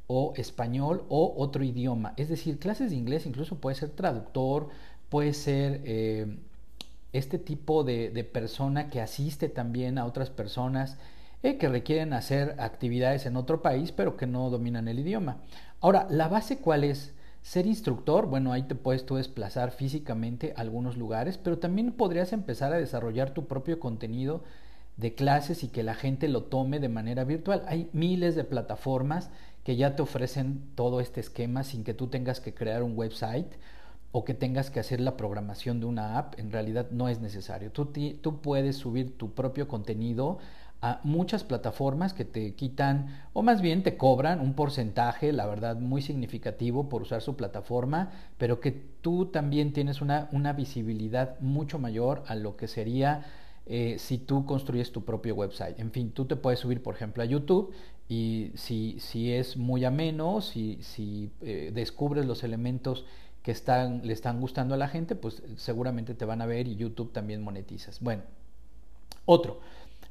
o 0.07 0.33
español 0.35 1.03
o 1.09 1.33
otro 1.37 1.63
idioma. 1.63 2.13
Es 2.17 2.29
decir, 2.29 2.59
clases 2.59 2.91
de 2.91 2.97
inglés 2.97 3.25
incluso 3.25 3.57
puede 3.57 3.75
ser 3.75 3.89
traductor, 3.89 4.69
puede 5.09 5.33
ser 5.33 5.81
eh, 5.85 6.37
este 7.13 7.37
tipo 7.37 7.83
de, 7.83 8.09
de, 8.09 8.23
persona 8.23 8.89
que 8.89 9.01
asiste 9.01 9.49
también 9.49 9.97
a 9.97 10.05
otras 10.05 10.29
personas 10.29 10.97
eh, 11.43 11.57
que 11.57 11.69
requieren 11.69 12.13
hacer 12.13 12.55
actividades 12.59 13.25
en 13.25 13.35
otro 13.35 13.61
país 13.61 13.91
pero 13.91 14.17
que 14.17 14.27
no 14.27 14.49
dominan 14.49 14.87
el 14.87 14.99
idioma. 14.99 15.37
Ahora, 15.79 16.07
¿la 16.09 16.27
base 16.27 16.59
cuál 16.59 16.83
es? 16.83 17.13
Ser 17.41 17.65
instructor, 17.65 18.27
bueno, 18.27 18.53
ahí 18.53 18.63
te 18.63 18.75
puedes 18.75 19.05
tú 19.05 19.15
desplazar 19.15 19.71
físicamente 19.71 20.53
a 20.55 20.61
algunos 20.61 20.95
lugares, 20.95 21.39
pero 21.39 21.57
también 21.57 21.91
podrías 21.91 22.33
empezar 22.33 22.71
a 22.71 22.77
desarrollar 22.77 23.33
tu 23.33 23.47
propio 23.47 23.79
contenido 23.79 24.43
de 24.97 25.15
clases 25.15 25.63
y 25.63 25.69
que 25.69 25.81
la 25.81 25.95
gente 25.95 26.27
lo 26.27 26.43
tome 26.43 26.79
de 26.79 26.89
manera 26.89 27.23
virtual. 27.23 27.63
Hay 27.67 27.89
miles 27.93 28.35
de 28.35 28.43
plataformas 28.43 29.31
que 29.63 29.75
ya 29.75 29.95
te 29.95 30.03
ofrecen 30.03 30.61
todo 30.75 30.99
este 30.99 31.19
esquema 31.19 31.63
sin 31.63 31.83
que 31.83 31.95
tú 31.95 32.07
tengas 32.07 32.39
que 32.39 32.53
crear 32.53 32.83
un 32.83 32.95
website 32.95 33.51
o 34.11 34.25
que 34.25 34.33
tengas 34.33 34.69
que 34.69 34.79
hacer 34.79 34.99
la 34.99 35.17
programación 35.17 35.79
de 35.79 35.85
una 35.85 36.17
app, 36.17 36.37
en 36.37 36.51
realidad 36.51 36.87
no 36.91 37.07
es 37.07 37.21
necesario. 37.21 37.71
Tú, 37.71 37.91
tú 38.21 38.41
puedes 38.41 38.75
subir 38.75 39.17
tu 39.17 39.31
propio 39.33 39.67
contenido 39.67 40.39
a 40.81 40.99
muchas 41.03 41.43
plataformas 41.43 42.13
que 42.13 42.25
te 42.25 42.55
quitan 42.55 43.21
o 43.33 43.43
más 43.43 43.61
bien 43.61 43.83
te 43.83 43.97
cobran 43.97 44.39
un 44.39 44.53
porcentaje, 44.53 45.31
la 45.31 45.45
verdad, 45.45 45.77
muy 45.77 46.01
significativo 46.01 46.89
por 46.89 47.03
usar 47.03 47.21
su 47.21 47.35
plataforma, 47.35 48.11
pero 48.37 48.59
que 48.59 48.71
tú 48.71 49.27
también 49.27 49.73
tienes 49.73 50.01
una, 50.01 50.27
una 50.31 50.53
visibilidad 50.53 51.39
mucho 51.39 51.77
mayor 51.77 52.23
a 52.27 52.35
lo 52.35 52.57
que 52.57 52.67
sería 52.67 53.25
eh, 53.67 53.97
si 53.99 54.17
tú 54.17 54.45
construyes 54.45 54.91
tu 54.91 55.05
propio 55.05 55.35
website. 55.35 55.79
En 55.79 55.91
fin, 55.91 56.11
tú 56.11 56.25
te 56.25 56.35
puedes 56.35 56.59
subir, 56.59 56.81
por 56.81 56.95
ejemplo, 56.95 57.21
a 57.21 57.27
YouTube 57.27 57.73
y 58.09 58.51
si, 58.55 58.99
si 58.99 59.31
es 59.31 59.57
muy 59.57 59.85
ameno, 59.85 60.41
si, 60.41 60.79
si 60.81 61.29
eh, 61.41 61.71
descubres 61.73 62.25
los 62.25 62.43
elementos 62.43 63.05
que 63.43 63.51
están, 63.51 64.01
le 64.03 64.13
están 64.13 64.39
gustando 64.39 64.73
a 64.73 64.77
la 64.77 64.87
gente, 64.87 65.15
pues 65.15 65.43
seguramente 65.57 66.15
te 66.15 66.25
van 66.25 66.41
a 66.41 66.47
ver 66.47 66.67
y 66.67 66.75
YouTube 66.75 67.11
también 67.13 67.43
monetizas. 67.43 67.99
Bueno, 67.99 68.23
otro. 69.25 69.59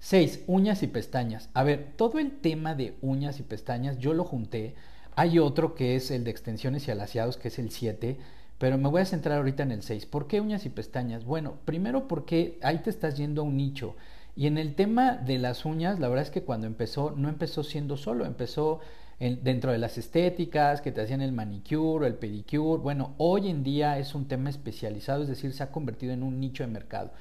Seis, 0.02 0.42
uñas 0.46 0.82
y 0.82 0.86
pestañas. 0.86 1.50
A 1.52 1.62
ver, 1.62 1.92
todo 1.96 2.18
el 2.18 2.40
tema 2.40 2.74
de 2.74 2.96
uñas 3.02 3.38
y 3.38 3.42
pestañas 3.42 3.98
yo 3.98 4.14
lo 4.14 4.24
junté. 4.24 4.74
Hay 5.14 5.38
otro 5.38 5.74
que 5.74 5.94
es 5.94 6.10
el 6.10 6.24
de 6.24 6.30
extensiones 6.30 6.88
y 6.88 6.90
alaciados, 6.90 7.36
que 7.36 7.48
es 7.48 7.58
el 7.58 7.70
7, 7.70 8.18
pero 8.56 8.78
me 8.78 8.88
voy 8.88 9.02
a 9.02 9.04
centrar 9.04 9.36
ahorita 9.36 9.62
en 9.62 9.72
el 9.72 9.82
6. 9.82 10.06
¿Por 10.06 10.26
qué 10.26 10.40
uñas 10.40 10.64
y 10.64 10.70
pestañas? 10.70 11.26
Bueno, 11.26 11.58
primero 11.66 12.08
porque 12.08 12.58
ahí 12.62 12.78
te 12.78 12.88
estás 12.88 13.18
yendo 13.18 13.42
a 13.42 13.44
un 13.44 13.58
nicho. 13.58 13.94
Y 14.34 14.46
en 14.46 14.56
el 14.56 14.74
tema 14.74 15.16
de 15.18 15.36
las 15.38 15.66
uñas, 15.66 16.00
la 16.00 16.08
verdad 16.08 16.24
es 16.24 16.30
que 16.30 16.44
cuando 16.44 16.66
empezó, 16.66 17.10
no 17.10 17.28
empezó 17.28 17.62
siendo 17.62 17.98
solo, 17.98 18.24
empezó 18.24 18.80
dentro 19.18 19.70
de 19.70 19.76
las 19.76 19.98
estéticas, 19.98 20.80
que 20.80 20.92
te 20.92 21.02
hacían 21.02 21.20
el 21.20 21.32
manicure, 21.32 22.06
el 22.06 22.14
pedicure. 22.14 22.82
Bueno, 22.82 23.14
hoy 23.18 23.50
en 23.50 23.62
día 23.62 23.98
es 23.98 24.14
un 24.14 24.28
tema 24.28 24.48
especializado, 24.48 25.22
es 25.22 25.28
decir, 25.28 25.52
se 25.52 25.62
ha 25.62 25.70
convertido 25.70 26.14
en 26.14 26.22
un 26.22 26.40
nicho 26.40 26.62
de 26.62 26.68
mercado. 26.68 27.12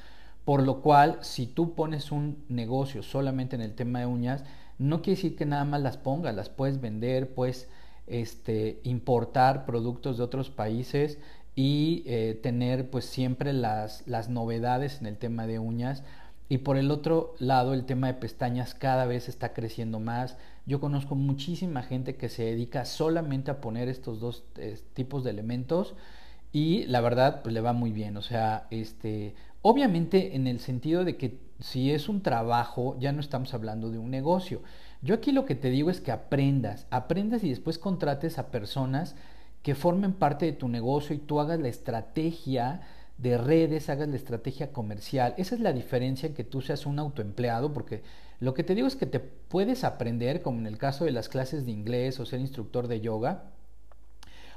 Por 0.45 0.63
lo 0.63 0.81
cual, 0.81 1.19
si 1.21 1.45
tú 1.45 1.75
pones 1.75 2.11
un 2.11 2.43
negocio 2.49 3.03
solamente 3.03 3.55
en 3.55 3.61
el 3.61 3.75
tema 3.75 3.99
de 3.99 4.05
uñas, 4.05 4.43
no 4.77 5.01
quiere 5.01 5.17
decir 5.17 5.35
que 5.35 5.45
nada 5.45 5.65
más 5.65 5.81
las 5.81 5.97
pongas, 5.97 6.35
las 6.35 6.49
puedes 6.49 6.81
vender, 6.81 7.33
puedes 7.33 7.67
este, 8.07 8.79
importar 8.83 9.65
productos 9.65 10.17
de 10.17 10.23
otros 10.23 10.49
países 10.49 11.19
y 11.55 12.03
eh, 12.05 12.39
tener 12.41 12.89
pues 12.89 13.05
siempre 13.05 13.53
las, 13.53 14.07
las 14.07 14.29
novedades 14.29 15.01
en 15.01 15.07
el 15.07 15.17
tema 15.17 15.45
de 15.45 15.59
uñas 15.59 16.03
y 16.49 16.57
por 16.59 16.77
el 16.77 16.89
otro 16.89 17.35
lado, 17.37 17.75
el 17.75 17.85
tema 17.85 18.07
de 18.07 18.15
pestañas 18.15 18.73
cada 18.73 19.05
vez 19.05 19.29
está 19.29 19.53
creciendo 19.53 19.99
más. 19.99 20.35
Yo 20.65 20.79
conozco 20.79 21.13
muchísima 21.13 21.83
gente 21.83 22.15
que 22.15 22.27
se 22.27 22.43
dedica 22.43 22.85
solamente 22.85 23.51
a 23.51 23.61
poner 23.61 23.87
estos 23.87 24.19
dos 24.19 24.43
eh, 24.57 24.79
tipos 24.95 25.23
de 25.23 25.29
elementos 25.29 25.93
y 26.51 26.85
la 26.85 27.01
verdad 27.01 27.43
pues 27.43 27.53
le 27.53 27.61
va 27.61 27.73
muy 27.73 27.91
bien. 27.91 28.17
O 28.17 28.23
sea, 28.23 28.65
este, 28.71 29.35
obviamente 29.61 30.35
en 30.35 30.47
el 30.47 30.59
sentido 30.59 31.03
de 31.03 31.17
que 31.17 31.39
si 31.59 31.91
es 31.91 32.07
un 32.07 32.21
trabajo, 32.21 32.95
ya 32.99 33.11
no 33.11 33.19
estamos 33.19 33.53
hablando 33.53 33.91
de 33.91 33.97
un 33.97 34.09
negocio. 34.09 34.61
Yo 35.01 35.15
aquí 35.15 35.31
lo 35.31 35.45
que 35.45 35.55
te 35.55 35.69
digo 35.69 35.89
es 35.89 36.01
que 36.01 36.11
aprendas, 36.11 36.87
aprendas 36.89 37.43
y 37.43 37.49
después 37.49 37.77
contrates 37.77 38.37
a 38.37 38.51
personas 38.51 39.15
que 39.61 39.75
formen 39.75 40.13
parte 40.13 40.45
de 40.45 40.53
tu 40.53 40.69
negocio 40.69 41.15
y 41.15 41.19
tú 41.19 41.39
hagas 41.39 41.59
la 41.59 41.67
estrategia 41.67 42.81
de 43.17 43.37
redes, 43.37 43.89
hagas 43.89 44.07
la 44.07 44.15
estrategia 44.15 44.71
comercial. 44.71 45.33
Esa 45.37 45.55
es 45.55 45.61
la 45.61 45.73
diferencia 45.73 46.27
en 46.27 46.33
que 46.33 46.45
tú 46.45 46.61
seas 46.61 46.85
un 46.85 46.99
autoempleado, 46.99 47.73
porque 47.73 48.01
lo 48.39 48.53
que 48.53 48.63
te 48.63 48.75
digo 48.75 48.87
es 48.87 48.95
que 48.95 49.05
te 49.05 49.19
puedes 49.19 49.83
aprender, 49.83 50.41
como 50.41 50.59
en 50.59 50.67
el 50.67 50.77
caso 50.77 51.03
de 51.03 51.11
las 51.11 51.27
clases 51.27 51.65
de 51.65 51.71
inglés 51.71 52.19
o 52.19 52.25
ser 52.25 52.39
instructor 52.39 52.87
de 52.87 53.01
yoga, 53.01 53.51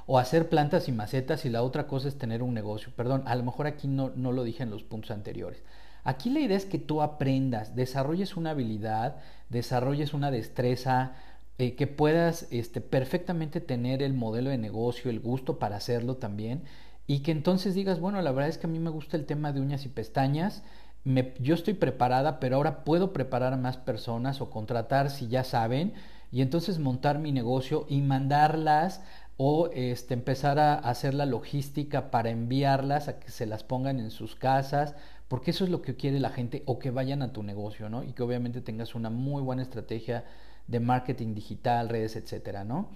o 0.05 0.19
hacer 0.19 0.49
plantas 0.49 0.87
y 0.87 0.91
macetas 0.91 1.45
y 1.45 1.49
la 1.49 1.63
otra 1.63 1.87
cosa 1.87 2.07
es 2.07 2.17
tener 2.17 2.43
un 2.43 2.53
negocio. 2.53 2.91
Perdón, 2.95 3.23
a 3.25 3.35
lo 3.35 3.43
mejor 3.43 3.67
aquí 3.67 3.87
no, 3.87 4.11
no 4.15 4.31
lo 4.31 4.43
dije 4.43 4.63
en 4.63 4.69
los 4.69 4.83
puntos 4.83 5.11
anteriores. 5.11 5.63
Aquí 6.03 6.29
la 6.29 6.41
idea 6.41 6.57
es 6.57 6.65
que 6.65 6.79
tú 6.79 7.01
aprendas, 7.01 7.75
desarrolles 7.75 8.35
una 8.35 8.51
habilidad, 8.51 9.17
desarrolles 9.49 10.13
una 10.13 10.31
destreza, 10.31 11.13
eh, 11.59 11.75
que 11.75 11.85
puedas 11.85 12.47
este, 12.49 12.81
perfectamente 12.81 13.61
tener 13.61 14.01
el 14.01 14.13
modelo 14.15 14.49
de 14.49 14.57
negocio, 14.57 15.11
el 15.11 15.19
gusto 15.19 15.59
para 15.59 15.77
hacerlo 15.77 16.17
también 16.17 16.63
y 17.05 17.19
que 17.19 17.31
entonces 17.31 17.75
digas, 17.75 17.99
bueno, 17.99 18.21
la 18.23 18.31
verdad 18.31 18.49
es 18.49 18.57
que 18.57 18.65
a 18.65 18.69
mí 18.69 18.79
me 18.79 18.89
gusta 18.89 19.17
el 19.17 19.25
tema 19.25 19.51
de 19.51 19.61
uñas 19.61 19.85
y 19.85 19.89
pestañas, 19.89 20.63
me, 21.03 21.33
yo 21.39 21.53
estoy 21.53 21.75
preparada, 21.75 22.39
pero 22.39 22.55
ahora 22.55 22.83
puedo 22.83 23.13
preparar 23.13 23.53
a 23.53 23.57
más 23.57 23.77
personas 23.77 24.41
o 24.41 24.49
contratar 24.49 25.11
si 25.11 25.27
ya 25.27 25.43
saben 25.43 25.93
y 26.31 26.41
entonces 26.41 26.79
montar 26.79 27.19
mi 27.19 27.31
negocio 27.31 27.85
y 27.87 28.01
mandarlas 28.01 29.01
o 29.37 29.69
este, 29.73 30.13
empezar 30.13 30.59
a 30.59 30.75
hacer 30.75 31.13
la 31.13 31.25
logística 31.25 32.11
para 32.11 32.29
enviarlas 32.29 33.07
a 33.07 33.19
que 33.19 33.31
se 33.31 33.45
las 33.45 33.63
pongan 33.63 33.99
en 33.99 34.11
sus 34.11 34.35
casas, 34.35 34.95
porque 35.27 35.51
eso 35.51 35.63
es 35.63 35.69
lo 35.69 35.81
que 35.81 35.95
quiere 35.95 36.19
la 36.19 36.29
gente 36.29 36.63
o 36.65 36.79
que 36.79 36.91
vayan 36.91 37.21
a 37.21 37.33
tu 37.33 37.43
negocio, 37.43 37.89
¿no? 37.89 38.03
Y 38.03 38.13
que 38.13 38.23
obviamente 38.23 38.61
tengas 38.61 38.95
una 38.95 39.09
muy 39.09 39.41
buena 39.41 39.63
estrategia 39.63 40.25
de 40.67 40.79
marketing 40.79 41.33
digital, 41.33 41.89
redes, 41.89 42.15
etcétera, 42.15 42.63
¿no? 42.63 42.89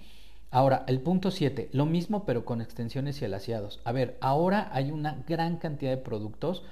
Ahora, 0.50 0.84
el 0.86 1.00
punto 1.00 1.30
7, 1.30 1.68
lo 1.72 1.84
mismo 1.84 2.24
pero 2.24 2.44
con 2.44 2.60
extensiones 2.62 3.20
y 3.20 3.24
alaciados. 3.24 3.80
A 3.84 3.92
ver, 3.92 4.16
ahora 4.20 4.70
hay 4.72 4.90
una 4.90 5.22
gran 5.26 5.56
cantidad 5.56 5.90
de 5.90 5.98
productos 5.98 6.62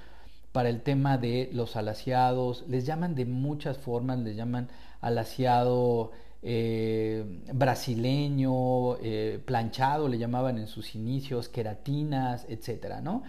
para 0.51 0.69
el 0.69 0.81
tema 0.81 1.19
de 1.19 1.49
los 1.53 1.75
alaciados, 1.75 2.63
les 2.67 2.85
llaman 2.85 3.13
de 3.13 3.25
muchas 3.25 3.77
formas, 3.77 4.17
les 4.19 4.35
llaman 4.35 4.69
alaciado 5.01 6.11
eh, 6.41 7.43
brasileño, 7.53 8.97
eh, 8.97 9.41
planchado, 9.45 10.07
le 10.07 10.17
llamaban 10.17 10.57
en 10.57 10.67
sus 10.67 10.95
inicios, 10.95 11.49
queratinas, 11.49 12.45
etcétera, 12.49 13.01
¿no? 13.01 13.23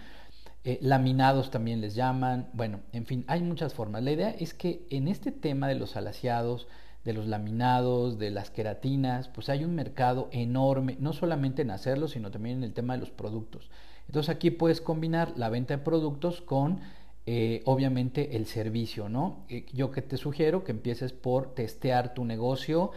Eh, 0.65 0.77
laminados 0.81 1.51
también 1.51 1.79
les 1.81 1.95
llaman, 1.95 2.49
bueno, 2.53 2.81
en 2.91 3.05
fin, 3.05 3.23
hay 3.27 3.41
muchas 3.41 3.73
formas. 3.73 4.03
La 4.03 4.11
idea 4.11 4.29
es 4.29 4.53
que 4.53 4.85
en 4.89 5.07
este 5.07 5.31
tema 5.31 5.67
de 5.67 5.75
los 5.75 5.95
alaciados, 5.95 6.67
de 7.05 7.13
los 7.13 7.27
laminados, 7.27 8.19
de 8.19 8.29
las 8.29 8.49
queratinas, 8.49 9.29
pues 9.29 9.49
hay 9.49 9.63
un 9.63 9.73
mercado 9.73 10.27
enorme, 10.31 10.97
no 10.99 11.13
solamente 11.13 11.61
en 11.61 11.71
hacerlo, 11.71 12.07
sino 12.07 12.29
también 12.29 12.57
en 12.57 12.63
el 12.65 12.73
tema 12.73 12.93
de 12.93 12.99
los 12.99 13.09
productos. 13.09 13.69
Entonces 14.07 14.35
aquí 14.35 14.51
puedes 14.51 14.81
combinar 14.81 15.33
la 15.37 15.49
venta 15.49 15.77
de 15.77 15.83
productos 15.83 16.41
con 16.41 16.81
eh, 17.25 17.61
obviamente 17.65 18.35
el 18.35 18.45
servicio, 18.45 19.09
¿no? 19.09 19.45
Eh, 19.49 19.65
yo 19.73 19.91
que 19.91 20.01
te 20.01 20.17
sugiero 20.17 20.63
que 20.63 20.71
empieces 20.71 21.13
por 21.13 21.53
testear 21.53 22.13
tu 22.13 22.25
negocio, 22.25 22.91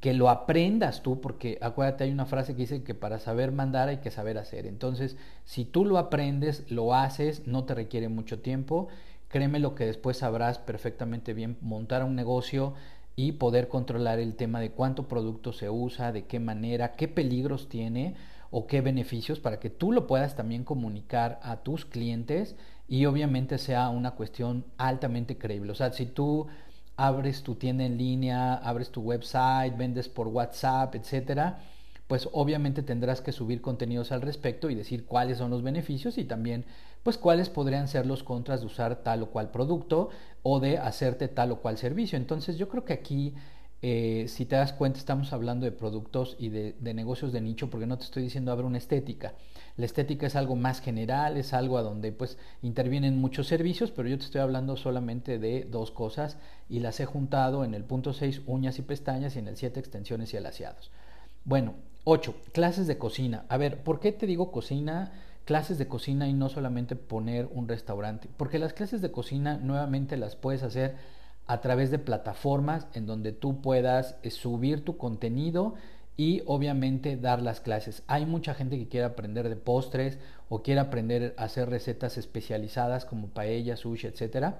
que 0.00 0.14
lo 0.14 0.28
aprendas 0.28 1.02
tú, 1.02 1.20
porque 1.20 1.58
acuérdate, 1.60 2.04
hay 2.04 2.10
una 2.10 2.26
frase 2.26 2.54
que 2.54 2.62
dice 2.62 2.82
que 2.82 2.94
para 2.94 3.18
saber 3.18 3.52
mandar 3.52 3.88
hay 3.88 3.98
que 3.98 4.10
saber 4.10 4.36
hacer. 4.36 4.66
Entonces, 4.66 5.16
si 5.44 5.64
tú 5.64 5.84
lo 5.84 5.98
aprendes, 5.98 6.70
lo 6.70 6.94
haces, 6.94 7.46
no 7.46 7.64
te 7.64 7.74
requiere 7.74 8.08
mucho 8.08 8.40
tiempo, 8.40 8.88
créeme 9.28 9.60
lo 9.60 9.74
que 9.74 9.86
después 9.86 10.18
sabrás 10.18 10.58
perfectamente 10.58 11.34
bien 11.34 11.56
montar 11.60 12.04
un 12.04 12.16
negocio 12.16 12.74
y 13.16 13.32
poder 13.32 13.68
controlar 13.68 14.18
el 14.18 14.34
tema 14.36 14.60
de 14.60 14.70
cuánto 14.70 15.08
producto 15.08 15.52
se 15.52 15.70
usa, 15.70 16.12
de 16.12 16.24
qué 16.24 16.40
manera, 16.40 16.92
qué 16.92 17.08
peligros 17.08 17.68
tiene 17.68 18.14
o 18.52 18.66
qué 18.66 18.82
beneficios 18.82 19.40
para 19.40 19.58
que 19.58 19.70
tú 19.70 19.90
lo 19.92 20.06
puedas 20.06 20.36
también 20.36 20.62
comunicar 20.62 21.40
a 21.42 21.62
tus 21.62 21.86
clientes 21.86 22.54
y 22.86 23.06
obviamente 23.06 23.56
sea 23.56 23.88
una 23.88 24.12
cuestión 24.12 24.66
altamente 24.76 25.38
creíble. 25.38 25.72
O 25.72 25.74
sea, 25.74 25.90
si 25.92 26.04
tú 26.04 26.46
abres 26.96 27.42
tu 27.42 27.54
tienda 27.54 27.84
en 27.84 27.96
línea, 27.96 28.54
abres 28.54 28.90
tu 28.90 29.00
website, 29.00 29.76
vendes 29.76 30.10
por 30.10 30.28
WhatsApp, 30.28 30.94
etcétera, 30.94 31.60
pues 32.06 32.28
obviamente 32.32 32.82
tendrás 32.82 33.22
que 33.22 33.32
subir 33.32 33.62
contenidos 33.62 34.12
al 34.12 34.20
respecto 34.20 34.68
y 34.68 34.74
decir 34.74 35.06
cuáles 35.06 35.38
son 35.38 35.50
los 35.50 35.62
beneficios 35.62 36.18
y 36.18 36.24
también 36.24 36.66
pues 37.02 37.16
cuáles 37.16 37.48
podrían 37.48 37.88
ser 37.88 38.04
los 38.04 38.22
contras 38.22 38.60
de 38.60 38.66
usar 38.66 38.96
tal 38.96 39.22
o 39.22 39.30
cual 39.30 39.50
producto 39.50 40.10
o 40.42 40.60
de 40.60 40.76
hacerte 40.76 41.28
tal 41.28 41.52
o 41.52 41.60
cual 41.62 41.78
servicio. 41.78 42.18
Entonces 42.18 42.58
yo 42.58 42.68
creo 42.68 42.84
que 42.84 42.92
aquí 42.92 43.34
eh, 43.84 44.26
si 44.28 44.46
te 44.46 44.54
das 44.54 44.72
cuenta, 44.72 45.00
estamos 45.00 45.32
hablando 45.32 45.64
de 45.64 45.72
productos 45.72 46.36
y 46.38 46.50
de, 46.50 46.74
negocios 46.94 47.32
de 47.32 47.40
nicho, 47.40 47.68
porque 47.68 47.86
no 47.86 47.98
te 47.98 48.04
estoy 48.04 48.22
diciendo 48.22 48.52
abre 48.52 48.64
una 48.64 48.78
estética. 48.78 49.34
La 49.76 49.86
estética 49.86 50.28
es 50.28 50.36
algo 50.36 50.54
más 50.54 50.80
general, 50.80 51.36
es 51.36 51.52
algo 51.52 51.78
a 51.78 51.82
donde 51.82 52.12
pues 52.12 52.38
intervienen 52.62 53.18
muchos 53.18 53.48
servicios, 53.48 53.90
pero 53.90 54.08
yo 54.08 54.16
te 54.18 54.24
estoy 54.24 54.40
hablando 54.40 54.76
solamente 54.76 55.40
de 55.40 55.64
dos 55.64 55.90
cosas 55.90 56.36
y 56.68 56.78
las 56.78 57.00
he 57.00 57.06
juntado 57.06 57.64
en 57.64 57.74
el 57.74 57.82
punto 57.82 58.12
6, 58.12 58.42
uñas 58.46 58.78
y 58.78 58.82
pestañas, 58.82 59.34
y 59.34 59.40
en 59.40 59.48
el 59.48 59.56
7, 59.56 59.80
extensiones 59.80 60.32
y 60.32 60.36
alaciados. 60.36 60.92
Bueno, 61.44 61.74
8, 62.04 62.36
clases 62.52 62.86
de 62.86 62.98
cocina. 62.98 63.46
A 63.48 63.56
ver, 63.56 63.82
¿por 63.82 63.98
qué 63.98 64.12
te 64.12 64.26
digo 64.26 64.52
cocina? 64.52 65.10
Clases 65.44 65.76
de 65.78 65.88
cocina 65.88 66.28
y 66.28 66.34
no 66.34 66.48
solamente 66.48 66.94
poner 66.94 67.48
un 67.52 67.66
restaurante. 67.66 68.28
Porque 68.36 68.60
las 68.60 68.74
clases 68.74 69.02
de 69.02 69.10
cocina 69.10 69.56
nuevamente 69.56 70.16
las 70.16 70.36
puedes 70.36 70.62
hacer 70.62 70.94
a 71.46 71.60
través 71.60 71.90
de 71.90 71.98
plataformas 71.98 72.86
en 72.94 73.06
donde 73.06 73.32
tú 73.32 73.60
puedas 73.60 74.16
eh, 74.22 74.30
subir 74.30 74.84
tu 74.84 74.96
contenido 74.96 75.74
y 76.16 76.42
obviamente 76.46 77.16
dar 77.16 77.42
las 77.42 77.60
clases. 77.60 78.02
Hay 78.06 78.26
mucha 78.26 78.54
gente 78.54 78.78
que 78.78 78.88
quiere 78.88 79.06
aprender 79.06 79.48
de 79.48 79.56
postres 79.56 80.18
o 80.48 80.62
quiere 80.62 80.80
aprender 80.80 81.34
a 81.38 81.44
hacer 81.44 81.70
recetas 81.70 82.18
especializadas 82.18 83.04
como 83.04 83.28
paella, 83.28 83.76
sushi, 83.76 84.06
etc. 84.06 84.54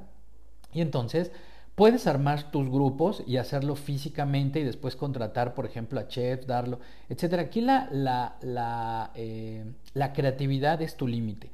Y 0.73 0.81
entonces 0.81 1.31
puedes 1.75 2.07
armar 2.07 2.51
tus 2.51 2.69
grupos 2.69 3.23
y 3.27 3.37
hacerlo 3.37 3.77
físicamente 3.77 4.61
y 4.61 4.65
después 4.65 4.97
contratar, 4.97 5.55
por 5.55 5.67
ejemplo, 5.67 6.01
a 6.01 6.09
chefs, 6.09 6.47
darlo, 6.47 6.81
etc. 7.09 7.35
Aquí 7.35 7.61
la, 7.61 7.89
la, 7.93 8.37
la, 8.41 9.11
eh, 9.15 9.65
la 9.95 10.12
creatividad 10.12 10.81
es 10.83 10.97
tu 10.97 11.07
límite. 11.07 11.51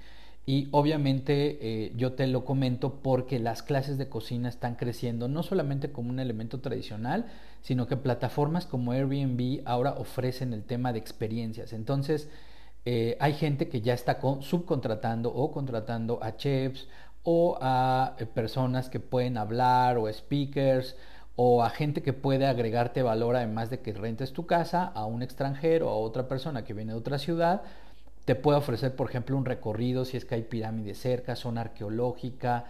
Y 0.48 0.68
obviamente 0.70 1.58
eh, 1.60 1.92
yo 1.94 2.14
te 2.14 2.26
lo 2.26 2.46
comento 2.46 3.02
porque 3.02 3.38
las 3.38 3.62
clases 3.62 3.98
de 3.98 4.08
cocina 4.08 4.48
están 4.48 4.76
creciendo 4.76 5.28
no 5.28 5.42
solamente 5.42 5.92
como 5.92 6.08
un 6.08 6.20
elemento 6.20 6.60
tradicional, 6.60 7.26
sino 7.60 7.86
que 7.86 7.98
plataformas 7.98 8.64
como 8.64 8.92
Airbnb 8.92 9.60
ahora 9.66 9.92
ofrecen 9.98 10.54
el 10.54 10.64
tema 10.64 10.94
de 10.94 11.00
experiencias. 11.00 11.74
Entonces, 11.74 12.30
eh, 12.86 13.18
hay 13.20 13.34
gente 13.34 13.68
que 13.68 13.82
ya 13.82 13.92
está 13.92 14.20
subcontratando 14.40 15.34
o 15.34 15.52
contratando 15.52 16.18
a 16.22 16.38
chefs 16.38 16.88
o 17.24 17.58
a 17.60 18.16
eh, 18.18 18.24
personas 18.24 18.88
que 18.88 19.00
pueden 19.00 19.36
hablar 19.36 19.98
o 19.98 20.10
speakers 20.10 20.96
o 21.36 21.62
a 21.62 21.68
gente 21.68 22.02
que 22.02 22.14
puede 22.14 22.46
agregarte 22.46 23.02
valor 23.02 23.36
además 23.36 23.68
de 23.68 23.80
que 23.80 23.92
rentes 23.92 24.32
tu 24.32 24.46
casa 24.46 24.84
a 24.84 25.04
un 25.04 25.20
extranjero 25.20 25.88
o 25.88 25.90
a 25.90 25.98
otra 25.98 26.26
persona 26.26 26.64
que 26.64 26.72
viene 26.72 26.92
de 26.92 26.98
otra 26.98 27.18
ciudad 27.18 27.60
te 28.28 28.34
puede 28.34 28.58
ofrecer, 28.58 28.94
por 28.94 29.08
ejemplo, 29.08 29.38
un 29.38 29.46
recorrido 29.46 30.04
si 30.04 30.18
es 30.18 30.26
que 30.26 30.34
hay 30.34 30.42
pirámides 30.42 30.98
cerca, 30.98 31.34
zona 31.34 31.62
arqueológica, 31.62 32.66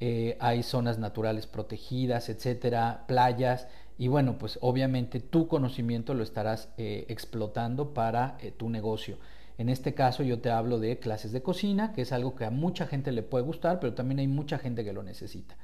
eh, 0.00 0.38
hay 0.40 0.62
zonas 0.62 0.98
naturales 0.98 1.46
protegidas, 1.46 2.30
etcétera, 2.30 3.04
playas. 3.06 3.68
Y 3.98 4.08
bueno, 4.08 4.38
pues 4.38 4.58
obviamente 4.62 5.20
tu 5.20 5.48
conocimiento 5.48 6.14
lo 6.14 6.22
estarás 6.22 6.70
eh, 6.78 7.04
explotando 7.08 7.92
para 7.92 8.38
eh, 8.40 8.52
tu 8.52 8.70
negocio. 8.70 9.18
En 9.58 9.68
este 9.68 9.92
caso 9.92 10.22
yo 10.22 10.40
te 10.40 10.48
hablo 10.48 10.78
de 10.78 10.98
clases 10.98 11.30
de 11.32 11.42
cocina, 11.42 11.92
que 11.92 12.00
es 12.00 12.12
algo 12.12 12.34
que 12.34 12.46
a 12.46 12.50
mucha 12.50 12.86
gente 12.86 13.12
le 13.12 13.22
puede 13.22 13.44
gustar, 13.44 13.80
pero 13.80 13.92
también 13.92 14.20
hay 14.20 14.28
mucha 14.28 14.56
gente 14.56 14.82
que 14.82 14.94
lo 14.94 15.02
necesita. 15.02 15.58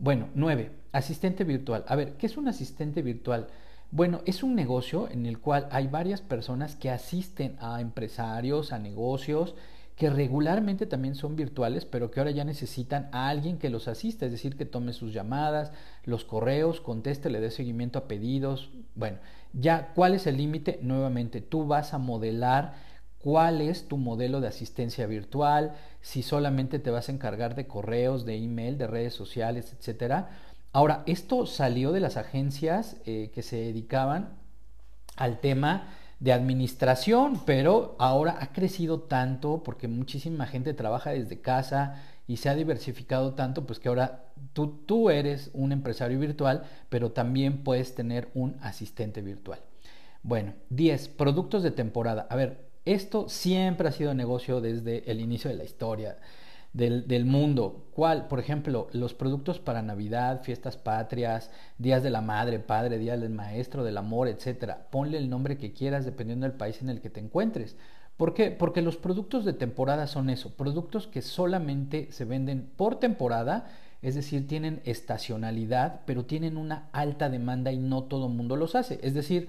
Bueno, 0.00 0.28
nueve, 0.34 0.72
asistente 0.90 1.44
virtual. 1.44 1.84
A 1.86 1.94
ver, 1.94 2.14
¿qué 2.14 2.26
es 2.26 2.36
un 2.36 2.48
asistente 2.48 3.00
virtual? 3.02 3.46
Bueno, 3.90 4.20
es 4.26 4.42
un 4.42 4.54
negocio 4.54 5.08
en 5.10 5.24
el 5.24 5.38
cual 5.38 5.66
hay 5.70 5.86
varias 5.86 6.20
personas 6.20 6.76
que 6.76 6.90
asisten 6.90 7.56
a 7.58 7.80
empresarios, 7.80 8.72
a 8.72 8.78
negocios, 8.78 9.54
que 9.96 10.10
regularmente 10.10 10.84
también 10.84 11.14
son 11.14 11.36
virtuales, 11.36 11.86
pero 11.86 12.10
que 12.10 12.20
ahora 12.20 12.30
ya 12.30 12.44
necesitan 12.44 13.08
a 13.12 13.28
alguien 13.28 13.58
que 13.58 13.70
los 13.70 13.88
asista, 13.88 14.26
es 14.26 14.32
decir, 14.32 14.56
que 14.56 14.66
tome 14.66 14.92
sus 14.92 15.14
llamadas, 15.14 15.72
los 16.04 16.24
correos, 16.24 16.82
conteste, 16.82 17.30
le 17.30 17.40
dé 17.40 17.50
seguimiento 17.50 17.98
a 17.98 18.06
pedidos. 18.06 18.70
Bueno, 18.94 19.18
ya, 19.54 19.92
¿cuál 19.94 20.14
es 20.14 20.26
el 20.26 20.36
límite? 20.36 20.78
Nuevamente, 20.82 21.40
tú 21.40 21.66
vas 21.66 21.94
a 21.94 21.98
modelar 21.98 22.74
cuál 23.18 23.60
es 23.62 23.88
tu 23.88 23.96
modelo 23.96 24.40
de 24.40 24.48
asistencia 24.48 25.06
virtual, 25.06 25.72
si 26.00 26.22
solamente 26.22 26.78
te 26.78 26.90
vas 26.90 27.08
a 27.08 27.12
encargar 27.12 27.54
de 27.56 27.66
correos, 27.66 28.24
de 28.24 28.36
email, 28.36 28.78
de 28.78 28.86
redes 28.86 29.14
sociales, 29.14 29.74
etcétera 29.76 30.28
Ahora, 30.72 31.02
esto 31.06 31.46
salió 31.46 31.92
de 31.92 32.00
las 32.00 32.16
agencias 32.16 32.96
eh, 33.06 33.30
que 33.34 33.42
se 33.42 33.56
dedicaban 33.56 34.38
al 35.16 35.40
tema 35.40 35.88
de 36.20 36.32
administración, 36.32 37.40
pero 37.46 37.96
ahora 37.98 38.36
ha 38.40 38.52
crecido 38.52 39.00
tanto 39.00 39.62
porque 39.62 39.88
muchísima 39.88 40.46
gente 40.46 40.74
trabaja 40.74 41.10
desde 41.10 41.40
casa 41.40 42.02
y 42.26 42.36
se 42.38 42.48
ha 42.48 42.54
diversificado 42.54 43.34
tanto, 43.34 43.66
pues 43.66 43.78
que 43.78 43.88
ahora 43.88 44.26
tú, 44.52 44.82
tú 44.84 45.10
eres 45.10 45.50
un 45.54 45.72
empresario 45.72 46.18
virtual, 46.18 46.64
pero 46.88 47.12
también 47.12 47.64
puedes 47.64 47.94
tener 47.94 48.28
un 48.34 48.56
asistente 48.60 49.22
virtual. 49.22 49.60
Bueno, 50.22 50.52
10. 50.70 51.08
Productos 51.08 51.62
de 51.62 51.70
temporada. 51.70 52.26
A 52.28 52.36
ver, 52.36 52.68
esto 52.84 53.28
siempre 53.28 53.88
ha 53.88 53.92
sido 53.92 54.12
negocio 54.12 54.60
desde 54.60 55.10
el 55.10 55.20
inicio 55.20 55.50
de 55.50 55.56
la 55.56 55.64
historia 55.64 56.18
del, 56.78 57.24
mundo. 57.24 57.86
¿Cuál? 57.92 58.28
Por 58.28 58.38
ejemplo, 58.38 58.86
los 58.92 59.12
productos 59.12 59.58
para 59.58 59.82
Navidad, 59.82 60.42
fiestas 60.42 60.76
patrias, 60.76 61.50
días 61.76 62.04
de 62.04 62.10
la 62.10 62.20
madre, 62.20 62.60
padre, 62.60 62.98
días 62.98 63.20
del 63.20 63.30
maestro, 63.30 63.82
del 63.82 63.98
amor, 63.98 64.28
etcétera. 64.28 64.86
Ponle 64.90 65.18
el 65.18 65.28
nombre 65.28 65.58
que 65.58 65.72
quieras 65.72 66.04
dependiendo 66.04 66.46
del 66.46 66.56
país 66.56 66.80
en 66.80 66.88
el 66.88 67.00
que 67.00 67.10
te 67.10 67.18
encuentres. 67.18 67.76
¿Por 68.16 68.32
qué? 68.32 68.52
Porque 68.52 68.80
los 68.80 68.96
productos 68.96 69.44
de 69.44 69.52
temporada 69.52 70.06
son 70.06 70.30
eso, 70.30 70.50
productos 70.50 71.08
que 71.08 71.22
solamente 71.22 72.08
se 72.12 72.24
venden 72.24 72.70
por 72.76 73.00
temporada, 73.00 73.66
es 74.00 74.14
decir, 74.14 74.46
tienen 74.46 74.80
estacionalidad, 74.84 76.02
pero 76.04 76.24
tienen 76.24 76.56
una 76.56 76.88
alta 76.92 77.28
demanda 77.28 77.72
y 77.72 77.78
no 77.78 78.04
todo 78.04 78.28
el 78.28 78.34
mundo 78.34 78.56
los 78.56 78.76
hace. 78.76 79.00
Es 79.02 79.14
decir, 79.14 79.48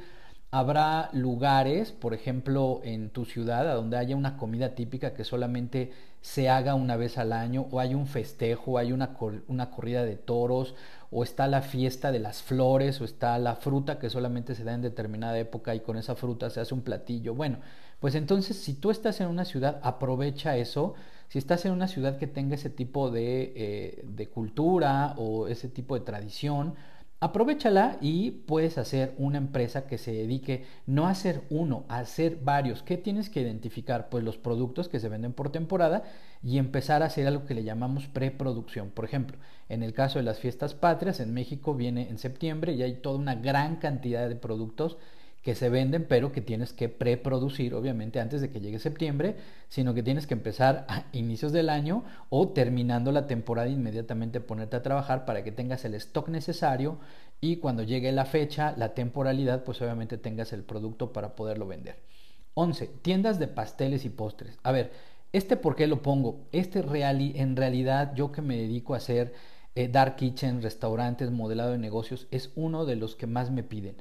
Habrá 0.51 1.11
lugares, 1.13 1.91
por 1.91 2.15
ejemplo, 2.15 2.81
en 2.83 3.11
tu 3.11 3.25
ciudad, 3.25 3.69
a 3.69 3.75
donde 3.75 3.97
haya 3.97 4.15
una 4.15 4.35
comida 4.35 4.73
típica 4.73 5.13
que 5.13 5.23
solamente 5.23 5.91
se 6.21 6.49
haga 6.49 6.73
una 6.73 6.97
vez 6.97 7.19
al 7.19 7.33
año, 7.33 7.67
o 7.69 7.79
hay 7.79 7.93
un 7.93 8.07
festejo, 8.07 8.79
hay 8.79 8.91
una, 8.91 9.15
una 9.47 9.69
corrida 9.69 10.03
de 10.05 10.15
toros, 10.15 10.73
o 11.11 11.23
está 11.23 11.47
la 11.47 11.61
fiesta 11.61 12.11
de 12.11 12.17
las 12.17 12.41
flores, 12.41 12.99
o 12.99 13.05
está 13.05 13.37
la 13.37 13.57
fruta 13.57 13.99
que 13.99 14.09
solamente 14.09 14.55
se 14.55 14.63
da 14.63 14.73
en 14.73 14.81
determinada 14.81 15.37
época 15.37 15.75
y 15.75 15.81
con 15.81 15.97
esa 15.97 16.15
fruta 16.15 16.49
se 16.49 16.59
hace 16.59 16.73
un 16.73 16.81
platillo. 16.81 17.35
Bueno, 17.35 17.59
pues 17.99 18.15
entonces 18.15 18.57
si 18.57 18.73
tú 18.73 18.89
estás 18.89 19.21
en 19.21 19.27
una 19.27 19.45
ciudad, 19.45 19.79
aprovecha 19.83 20.57
eso. 20.57 20.95
Si 21.27 21.37
estás 21.37 21.63
en 21.65 21.73
una 21.73 21.87
ciudad 21.87 22.17
que 22.17 22.25
tenga 22.25 22.55
ese 22.55 22.71
tipo 22.71 23.11
de, 23.11 23.53
eh, 23.55 24.03
de 24.03 24.27
cultura 24.29 25.13
o 25.17 25.47
ese 25.47 25.67
tipo 25.69 25.93
de 25.93 26.01
tradición, 26.01 26.73
Aprovechala 27.21 27.97
y 27.99 28.31
puedes 28.31 28.77
hacer 28.77 29.13
una 29.17 29.39
empresa 29.39 29.87
que 29.87 29.97
se 29.97 30.13
dedique 30.13 30.63
no 30.85 31.05
a 31.05 31.09
hacer 31.09 31.43
uno, 31.49 31.83
a 31.89 31.99
hacer 31.99 32.37
varios. 32.41 32.81
¿Qué 32.81 32.95
tienes 32.95 33.29
que 33.29 33.41
identificar? 33.41 34.07
Pues 34.07 34.23
los 34.23 34.37
productos 34.37 34.87
que 34.87 35.01
se 35.01 35.09
venden 35.09 35.33
por 35.33 35.51
temporada 35.51 36.03
y 36.41 36.59
empezar 36.59 37.03
a 37.03 37.07
hacer 37.07 37.27
algo 37.27 37.45
que 37.45 37.55
le 37.55 37.65
llamamos 37.65 38.07
preproducción. 38.07 38.89
Por 38.91 39.03
ejemplo, 39.03 39.37
en 39.67 39.83
el 39.83 39.91
caso 39.91 40.17
de 40.17 40.23
las 40.23 40.39
fiestas 40.39 40.75
patrias, 40.75 41.19
en 41.19 41.33
México 41.33 41.75
viene 41.75 42.07
en 42.07 42.19
septiembre 42.19 42.71
y 42.71 42.83
hay 42.83 43.01
toda 43.01 43.19
una 43.19 43.35
gran 43.35 43.75
cantidad 43.75 44.29
de 44.29 44.37
productos 44.37 44.97
que 45.49 45.55
se 45.55 45.69
venden, 45.69 46.05
pero 46.07 46.31
que 46.31 46.41
tienes 46.41 46.73
que 46.73 46.89
preproducir, 46.89 47.73
obviamente, 47.73 48.19
antes 48.19 48.39
de 48.39 48.51
que 48.51 48.59
llegue 48.59 48.77
septiembre, 48.77 49.35
sino 49.67 49.95
que 49.95 50.03
tienes 50.03 50.27
que 50.27 50.35
empezar 50.35 50.85
a 50.87 51.05
inicios 51.11 51.51
del 51.51 51.71
año 51.71 52.03
o 52.29 52.49
terminando 52.49 53.11
la 53.11 53.25
temporada 53.25 53.67
inmediatamente 53.67 54.41
ponerte 54.41 54.75
a 54.75 54.83
trabajar 54.83 55.25
para 55.25 55.43
que 55.43 55.51
tengas 55.51 55.85
el 55.85 55.95
stock 55.95 56.29
necesario 56.29 56.99
y 57.41 57.55
cuando 57.55 57.81
llegue 57.81 58.11
la 58.11 58.25
fecha, 58.25 58.75
la 58.77 58.93
temporalidad, 58.93 59.63
pues 59.63 59.81
obviamente 59.81 60.19
tengas 60.19 60.53
el 60.53 60.61
producto 60.61 61.13
para 61.13 61.35
poderlo 61.35 61.65
vender. 61.65 61.95
11. 62.53 62.85
Tiendas 63.01 63.39
de 63.39 63.47
pasteles 63.47 64.05
y 64.05 64.09
postres. 64.09 64.59
A 64.61 64.71
ver, 64.71 64.91
Este, 65.31 65.57
¿por 65.57 65.75
qué 65.75 65.87
lo 65.87 66.03
pongo? 66.03 66.45
Este 66.51 66.79
en 66.79 67.55
realidad, 67.55 68.13
yo 68.13 68.31
que 68.31 68.43
me 68.43 68.55
dedico 68.55 68.93
a 68.93 68.97
hacer 68.97 69.33
eh, 69.73 69.87
dark 69.87 70.15
kitchen, 70.15 70.61
restaurantes, 70.61 71.31
modelado 71.31 71.71
de 71.71 71.79
negocios, 71.79 72.27
es 72.29 72.51
uno 72.55 72.85
de 72.85 72.97
los 72.97 73.15
que 73.15 73.25
más 73.25 73.49
me 73.49 73.63
piden. 73.63 73.95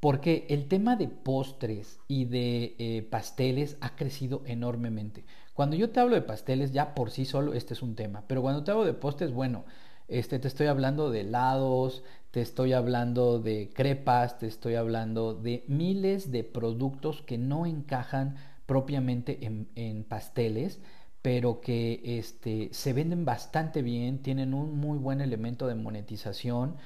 Porque 0.00 0.46
el 0.50 0.68
tema 0.68 0.96
de 0.96 1.08
postres 1.08 1.98
y 2.06 2.26
de 2.26 2.76
eh, 2.78 3.02
pasteles 3.10 3.76
ha 3.80 3.96
crecido 3.96 4.42
enormemente. 4.46 5.24
Cuando 5.54 5.74
yo 5.74 5.90
te 5.90 6.00
hablo 6.00 6.14
de 6.14 6.22
pasteles, 6.22 6.72
ya 6.72 6.94
por 6.94 7.10
sí 7.10 7.24
solo 7.24 7.54
este 7.54 7.72
es 7.74 7.82
un 7.82 7.94
tema. 7.96 8.24
Pero 8.28 8.42
cuando 8.42 8.62
te 8.62 8.70
hablo 8.70 8.84
de 8.84 8.92
postres, 8.92 9.32
bueno, 9.32 9.64
este, 10.08 10.38
te 10.38 10.48
estoy 10.48 10.66
hablando 10.66 11.10
de 11.10 11.20
helados, 11.22 12.04
te 12.30 12.40
estoy 12.42 12.74
hablando 12.74 13.40
de 13.40 13.70
crepas, 13.74 14.38
te 14.38 14.46
estoy 14.46 14.74
hablando 14.74 15.34
de 15.34 15.64
miles 15.66 16.30
de 16.30 16.44
productos 16.44 17.22
que 17.22 17.38
no 17.38 17.66
encajan 17.66 18.36
propiamente 18.66 19.38
en, 19.74 20.04
pasteles, 20.04 20.80
pero 21.22 21.60
que 21.60 22.18
este, 22.18 22.68
se 22.72 22.92
venden 22.92 23.24
bastante 23.24 23.82
bien, 23.82 24.22
tienen 24.22 24.54
un 24.54 24.78
muy 24.78 24.98
buen 24.98 25.20
elemento 25.20 25.66
de 25.66 25.74
monetización. 25.74 26.76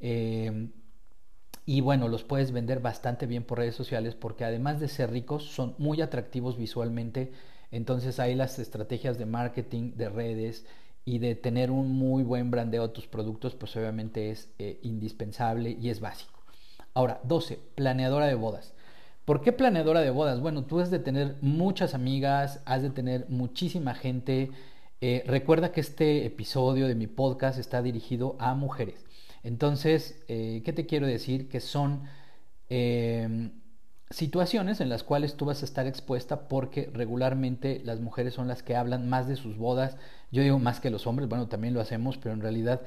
Eh, 0.00 0.68
y 1.68 1.82
bueno, 1.82 2.08
los 2.08 2.24
puedes 2.24 2.50
vender 2.50 2.80
bastante 2.80 3.26
bien 3.26 3.44
por 3.44 3.58
redes 3.58 3.74
sociales 3.74 4.14
porque 4.14 4.42
además 4.42 4.80
de 4.80 4.88
ser 4.88 5.10
ricos, 5.10 5.44
son 5.44 5.74
muy 5.76 6.00
atractivos 6.00 6.56
visualmente. 6.56 7.30
Entonces 7.70 8.18
hay 8.18 8.34
las 8.34 8.58
estrategias 8.58 9.18
de 9.18 9.26
marketing, 9.26 9.92
de 9.94 10.08
redes 10.08 10.64
y 11.04 11.18
de 11.18 11.34
tener 11.34 11.70
un 11.70 11.92
muy 11.92 12.22
buen 12.22 12.50
brandeo 12.50 12.86
de 12.86 12.94
tus 12.94 13.06
productos, 13.06 13.54
pues 13.54 13.76
obviamente 13.76 14.30
es 14.30 14.48
eh, 14.58 14.80
indispensable 14.82 15.76
y 15.78 15.90
es 15.90 16.00
básico. 16.00 16.40
Ahora, 16.94 17.20
12, 17.24 17.60
planeadora 17.74 18.28
de 18.28 18.34
bodas. 18.34 18.72
¿Por 19.26 19.42
qué 19.42 19.52
planeadora 19.52 20.00
de 20.00 20.08
bodas? 20.08 20.40
Bueno, 20.40 20.64
tú 20.64 20.80
has 20.80 20.90
de 20.90 21.00
tener 21.00 21.36
muchas 21.42 21.92
amigas, 21.92 22.62
has 22.64 22.80
de 22.80 22.88
tener 22.88 23.26
muchísima 23.28 23.94
gente. 23.94 24.52
Eh, 25.02 25.22
recuerda 25.26 25.70
que 25.70 25.82
este 25.82 26.24
episodio 26.24 26.88
de 26.88 26.94
mi 26.94 27.08
podcast 27.08 27.58
está 27.58 27.82
dirigido 27.82 28.36
a 28.38 28.54
mujeres. 28.54 29.04
Entonces, 29.42 30.22
eh, 30.28 30.62
¿qué 30.64 30.72
te 30.72 30.86
quiero 30.86 31.06
decir? 31.06 31.48
Que 31.48 31.60
son 31.60 32.02
em, 32.68 33.52
situaciones 34.10 34.80
en 34.80 34.88
las 34.88 35.02
cuales 35.04 35.36
tú 35.36 35.44
vas 35.46 35.62
a 35.62 35.64
estar 35.64 35.86
expuesta 35.86 36.48
porque 36.48 36.90
regularmente 36.92 37.80
las 37.84 38.00
mujeres 38.00 38.34
son 38.34 38.48
las 38.48 38.62
que 38.62 38.76
hablan 38.76 39.08
más 39.08 39.28
de 39.28 39.36
sus 39.36 39.56
bodas. 39.56 39.96
Yo 40.32 40.42
digo 40.42 40.58
más 40.58 40.80
que 40.80 40.90
los 40.90 41.06
hombres, 41.06 41.28
bueno, 41.28 41.48
también 41.48 41.74
lo 41.74 41.80
hacemos, 41.80 42.18
pero 42.18 42.34
en 42.34 42.40
realidad 42.40 42.82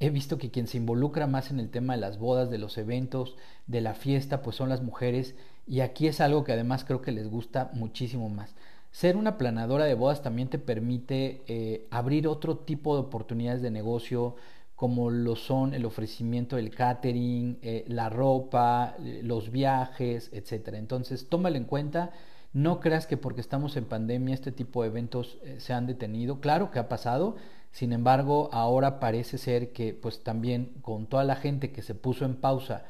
he 0.00 0.10
visto 0.10 0.38
que 0.38 0.50
quien 0.50 0.66
se 0.66 0.76
involucra 0.76 1.26
más 1.26 1.50
en 1.50 1.60
el 1.60 1.70
tema 1.70 1.94
de 1.94 2.00
las 2.00 2.18
bodas, 2.18 2.50
de 2.50 2.58
los 2.58 2.76
eventos, 2.78 3.36
de 3.66 3.80
la 3.80 3.94
fiesta, 3.94 4.42
pues 4.42 4.56
son 4.56 4.68
las 4.68 4.82
mujeres 4.82 5.34
y 5.66 5.80
aquí 5.80 6.06
es 6.06 6.20
algo 6.20 6.44
que 6.44 6.52
además 6.52 6.84
creo 6.84 7.02
que 7.02 7.12
les 7.12 7.28
gusta 7.28 7.70
muchísimo 7.74 8.28
más. 8.28 8.54
Ser 8.92 9.16
una 9.16 9.36
planadora 9.36 9.84
de 9.84 9.94
bodas 9.94 10.22
también 10.22 10.48
te 10.48 10.58
permite 10.58 11.42
eh, 11.48 11.86
abrir 11.90 12.28
otro 12.28 12.58
tipo 12.58 12.94
de 12.94 13.02
oportunidades 13.02 13.62
de 13.62 13.70
negocio, 13.70 14.36
como 14.76 15.10
lo 15.10 15.34
son 15.36 15.74
el 15.74 15.84
ofrecimiento 15.84 16.56
del 16.56 16.70
catering, 16.70 17.58
eh, 17.62 17.84
la 17.88 18.08
ropa, 18.10 18.94
eh, 19.02 19.20
los 19.24 19.50
viajes, 19.50 20.30
etc. 20.32 20.74
Entonces, 20.74 21.28
tómalo 21.28 21.56
en 21.56 21.64
cuenta. 21.64 22.10
No 22.52 22.80
creas 22.80 23.06
que 23.06 23.16
porque 23.16 23.40
estamos 23.40 23.76
en 23.76 23.86
pandemia 23.86 24.34
este 24.34 24.52
tipo 24.52 24.82
de 24.82 24.88
eventos 24.88 25.38
se 25.58 25.72
han 25.72 25.86
detenido. 25.86 26.40
Claro 26.40 26.70
que 26.70 26.78
ha 26.78 26.88
pasado. 26.88 27.36
Sin 27.72 27.92
embargo, 27.92 28.48
ahora 28.52 29.00
parece 29.00 29.36
ser 29.36 29.72
que 29.72 29.92
pues 29.92 30.22
también 30.22 30.72
con 30.80 31.06
toda 31.06 31.24
la 31.24 31.36
gente 31.36 31.72
que 31.72 31.82
se 31.82 31.94
puso 31.94 32.24
en 32.24 32.36
pausa 32.36 32.84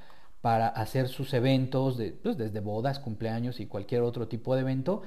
para 0.46 0.68
hacer 0.68 1.08
sus 1.08 1.34
eventos, 1.34 2.00
pues, 2.22 2.36
desde 2.36 2.60
bodas, 2.60 3.00
cumpleaños 3.00 3.58
y 3.58 3.66
cualquier 3.66 4.02
otro 4.02 4.28
tipo 4.28 4.54
de 4.54 4.60
evento. 4.60 5.02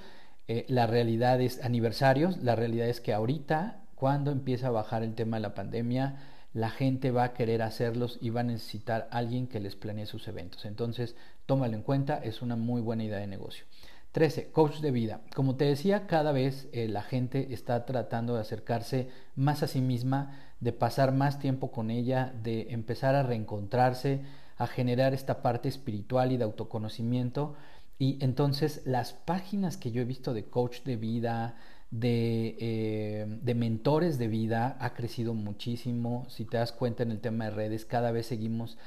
Eh, 0.49 0.65
la 0.67 0.85
realidad 0.85 1.39
es 1.39 1.63
aniversarios, 1.63 2.39
la 2.39 2.57
realidad 2.57 2.89
es 2.89 2.99
que 2.99 3.13
ahorita, 3.13 3.83
cuando 3.95 4.31
empieza 4.31 4.67
a 4.67 4.71
bajar 4.71 5.01
el 5.01 5.15
tema 5.15 5.37
de 5.37 5.41
la 5.43 5.53
pandemia, 5.53 6.17
la 6.53 6.69
gente 6.69 7.11
va 7.11 7.23
a 7.25 7.33
querer 7.33 7.61
hacerlos 7.61 8.17
y 8.21 8.31
va 8.31 8.41
a 8.41 8.43
necesitar 8.43 9.07
alguien 9.11 9.47
que 9.47 9.59
les 9.59 9.75
planee 9.75 10.05
sus 10.05 10.27
eventos. 10.27 10.65
Entonces, 10.65 11.15
tómalo 11.45 11.75
en 11.75 11.83
cuenta, 11.83 12.17
es 12.17 12.41
una 12.41 12.55
muy 12.55 12.81
buena 12.81 13.03
idea 13.03 13.19
de 13.19 13.27
negocio. 13.27 13.65
13. 14.11 14.49
Coach 14.51 14.79
de 14.79 14.89
vida. 14.89 15.21
Como 15.35 15.55
te 15.55 15.65
decía, 15.65 16.07
cada 16.07 16.31
vez 16.31 16.67
eh, 16.71 16.87
la 16.87 17.03
gente 17.03 17.53
está 17.53 17.85
tratando 17.85 18.33
de 18.33 18.41
acercarse 18.41 19.09
más 19.35 19.61
a 19.61 19.67
sí 19.67 19.81
misma, 19.81 20.39
de 20.59 20.73
pasar 20.73 21.13
más 21.13 21.39
tiempo 21.39 21.71
con 21.71 21.91
ella, 21.91 22.33
de 22.41 22.71
empezar 22.71 23.13
a 23.13 23.23
reencontrarse, 23.23 24.21
a 24.57 24.65
generar 24.65 25.13
esta 25.13 25.43
parte 25.43 25.69
espiritual 25.69 26.31
y 26.31 26.37
de 26.37 26.43
autoconocimiento. 26.43 27.55
Y 27.99 28.17
entonces 28.23 28.81
las 28.85 29.13
páginas 29.13 29.77
que 29.77 29.91
yo 29.91 30.01
he 30.01 30.05
visto 30.05 30.33
de 30.33 30.45
coach 30.45 30.81
de 30.83 30.95
vida, 30.95 31.55
de, 31.91 32.55
eh, 32.59 33.25
de, 33.41 33.55
mentores 33.55 34.17
de 34.19 34.27
vida, 34.27 34.77
ha 34.79 34.93
crecido 34.93 35.33
muchísimo. 35.33 36.25
Si 36.29 36.45
te 36.45 36.57
das 36.57 36.71
cuenta 36.71 37.03
en 37.03 37.11
el 37.11 37.19
tema 37.19 37.45
de 37.45 37.51
redes, 37.51 37.85
cada 37.85 38.11
vez 38.11 38.27
seguimos 38.27 38.77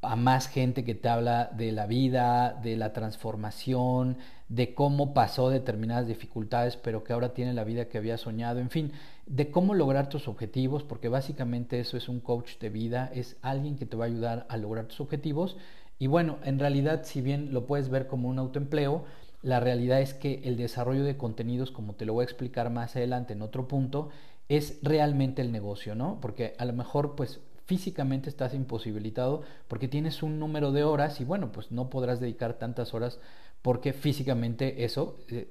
a 0.00 0.14
más 0.14 0.46
gente 0.46 0.84
que 0.84 0.94
te 0.94 1.08
habla 1.08 1.50
de 1.56 1.72
la 1.72 1.86
vida, 1.86 2.58
de 2.62 2.76
la 2.76 2.92
transformación, 2.92 4.18
de 4.48 4.74
cómo 4.74 5.12
pasó 5.12 5.50
determinadas 5.50 6.06
dificultades, 6.06 6.76
pero 6.76 7.02
que 7.02 7.12
ahora 7.12 7.34
tiene 7.34 7.52
la 7.52 7.64
vida 7.64 7.88
que 7.88 7.98
había 7.98 8.16
soñado, 8.16 8.60
en 8.60 8.70
fin, 8.70 8.92
de 9.26 9.50
cómo 9.50 9.74
lograr 9.74 10.08
tus 10.08 10.28
objetivos, 10.28 10.84
porque 10.84 11.08
básicamente 11.08 11.80
eso 11.80 11.96
es 11.96 12.08
un 12.08 12.20
coach 12.20 12.58
de 12.58 12.70
vida, 12.70 13.10
es 13.12 13.36
alguien 13.42 13.76
que 13.76 13.86
te 13.86 13.96
va 13.96 14.04
a 14.04 14.08
ayudar 14.08 14.46
a 14.48 14.56
lograr 14.56 14.86
tus 14.86 15.00
objetivos. 15.00 15.56
Y 15.98 16.06
bueno, 16.06 16.38
en 16.44 16.60
realidad, 16.60 17.02
si 17.02 17.20
bien 17.20 17.52
lo 17.52 17.66
puedes 17.66 17.88
ver 17.88 18.06
como 18.06 18.28
un 18.28 18.38
autoempleo, 18.38 19.04
la 19.42 19.60
realidad 19.60 20.00
es 20.00 20.14
que 20.14 20.40
el 20.44 20.56
desarrollo 20.56 21.04
de 21.04 21.16
contenidos, 21.16 21.70
como 21.70 21.94
te 21.94 22.04
lo 22.04 22.14
voy 22.14 22.22
a 22.22 22.24
explicar 22.24 22.70
más 22.70 22.96
adelante 22.96 23.32
en 23.32 23.42
otro 23.42 23.68
punto, 23.68 24.10
es 24.48 24.78
realmente 24.82 25.42
el 25.42 25.52
negocio, 25.52 25.94
¿no? 25.94 26.20
Porque 26.20 26.54
a 26.58 26.64
lo 26.64 26.72
mejor, 26.72 27.14
pues 27.14 27.40
físicamente 27.68 28.30
estás 28.30 28.54
imposibilitado 28.54 29.42
porque 29.68 29.88
tienes 29.88 30.22
un 30.22 30.38
número 30.38 30.72
de 30.72 30.84
horas 30.84 31.20
y 31.20 31.24
bueno, 31.24 31.52
pues 31.52 31.70
no 31.70 31.90
podrás 31.90 32.18
dedicar 32.18 32.54
tantas 32.54 32.94
horas 32.94 33.20
porque 33.60 33.92
físicamente 33.92 34.84
eso, 34.84 35.18
eh, 35.28 35.48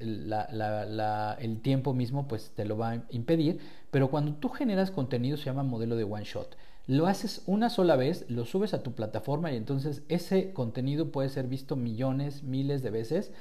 el 1.40 1.62
tiempo 1.62 1.94
mismo 1.94 2.28
pues 2.28 2.50
te 2.56 2.66
lo 2.66 2.76
va 2.76 2.92
a 2.92 3.04
impedir, 3.12 3.60
pero 3.92 4.10
cuando 4.10 4.34
tú 4.34 4.50
generas 4.50 4.90
contenido 4.90 5.38
se 5.38 5.46
llama 5.46 5.62
modelo 5.62 5.96
de 5.96 6.06
one 6.06 6.24
shot. 6.24 6.58
Lo 6.88 7.06
haces 7.06 7.44
una 7.46 7.70
sola 7.70 7.96
vez, 7.96 8.26
lo 8.30 8.46
subes 8.46 8.74
a 8.74 8.82
tu 8.82 8.94
plataforma 8.94 9.52
y 9.52 9.58
entonces 9.58 10.02
ese 10.10 10.54
contenido 10.54 11.12
puede 11.12 11.30
ser 11.30 11.48
visto 11.48 11.76
millones, 11.76 12.42
miles 12.42 12.82
de 12.82 12.90
veces 12.90 13.32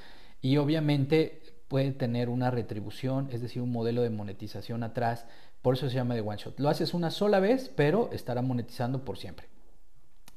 y 0.41 0.57
obviamente 0.57 1.41
puede 1.67 1.91
tener 1.91 2.29
una 2.29 2.49
retribución, 2.51 3.29
es 3.31 3.41
decir, 3.41 3.61
un 3.61 3.71
modelo 3.71 4.01
de 4.01 4.09
monetización 4.09 4.83
atrás 4.83 5.25
por 5.61 5.75
eso 5.75 5.89
se 5.89 5.95
llama 5.95 6.15
de 6.15 6.21
one 6.21 6.37
shot. 6.37 6.59
Lo 6.59 6.69
haces 6.69 6.93
una 6.93 7.11
sola 7.11 7.41
vez, 7.41 7.69
pero 7.75 8.09
estará 8.13 8.41
monetizando 8.41 9.03
por 9.03 9.17
siempre. 9.17 9.47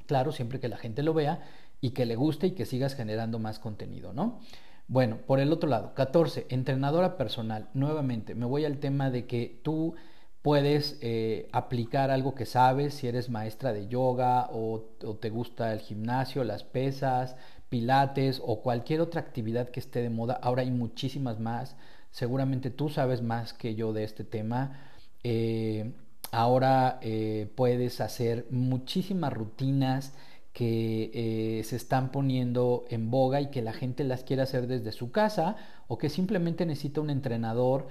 Claro, 0.06 0.32
siempre 0.32 0.58
que 0.58 0.68
la 0.68 0.76
gente 0.76 1.04
lo 1.04 1.14
vea 1.14 1.42
y 1.80 1.90
que 1.90 2.04
le 2.04 2.16
guste 2.16 2.48
y 2.48 2.50
que 2.52 2.66
sigas 2.66 2.96
generando 2.96 3.38
más 3.38 3.58
contenido, 3.58 4.12
¿no? 4.12 4.40
Bueno, 4.88 5.18
por 5.28 5.38
el 5.38 5.52
otro 5.52 5.68
lado, 5.68 5.94
14, 5.94 6.46
entrenadora 6.48 7.16
personal. 7.16 7.68
Nuevamente, 7.74 8.34
me 8.34 8.44
voy 8.44 8.64
al 8.64 8.78
tema 8.78 9.10
de 9.10 9.26
que 9.26 9.60
tú 9.62 9.94
puedes 10.42 10.98
eh, 11.00 11.48
aplicar 11.52 12.10
algo 12.10 12.34
que 12.34 12.44
sabes, 12.44 12.94
si 12.94 13.06
eres 13.06 13.30
maestra 13.30 13.72
de 13.72 13.86
yoga 13.86 14.48
o, 14.50 14.88
o, 15.04 15.16
te 15.16 15.30
gusta 15.30 15.72
el 15.72 15.78
gimnasio, 15.78 16.42
las 16.42 16.64
pesas, 16.64 17.36
pilates 17.70 18.42
o 18.44 18.61
cualquier 18.62 19.00
otra 19.00 19.22
actividad 19.22 19.70
que 19.70 19.80
esté 19.80 20.02
de 20.02 20.11
moda. 20.11 20.35
Ahora 20.42 20.62
hay 20.62 20.70
muchísimas 20.70 21.40
más. 21.40 21.76
Seguramente 22.11 22.70
tú 22.70 22.90
sabes 22.90 23.22
más 23.22 23.54
que 23.54 23.74
yo 23.74 23.92
de 23.94 24.04
este 24.04 24.24
tema. 24.24 24.90
Eh, 25.24 25.92
ahora 26.33 26.98
eh, 27.00 27.50
puedes 27.54 28.00
hacer 28.00 28.46
muchísimas 28.50 29.33
rutinas 29.33 30.12
que 30.60 31.10
eh, 31.14 31.64
se 31.64 31.76
están 31.76 32.12
poniendo 32.12 32.84
en 32.90 33.10
boga 33.10 33.40
y 33.40 33.46
que 33.46 33.62
la 33.62 33.72
gente 33.72 34.04
las 34.04 34.24
quiere 34.24 34.42
hacer 34.42 34.66
desde 34.66 34.92
su 34.92 35.10
casa 35.10 35.56
o 35.88 35.96
que 35.96 36.10
simplemente 36.10 36.66
necesita 36.66 37.00
un 37.00 37.08
entrenador, 37.08 37.88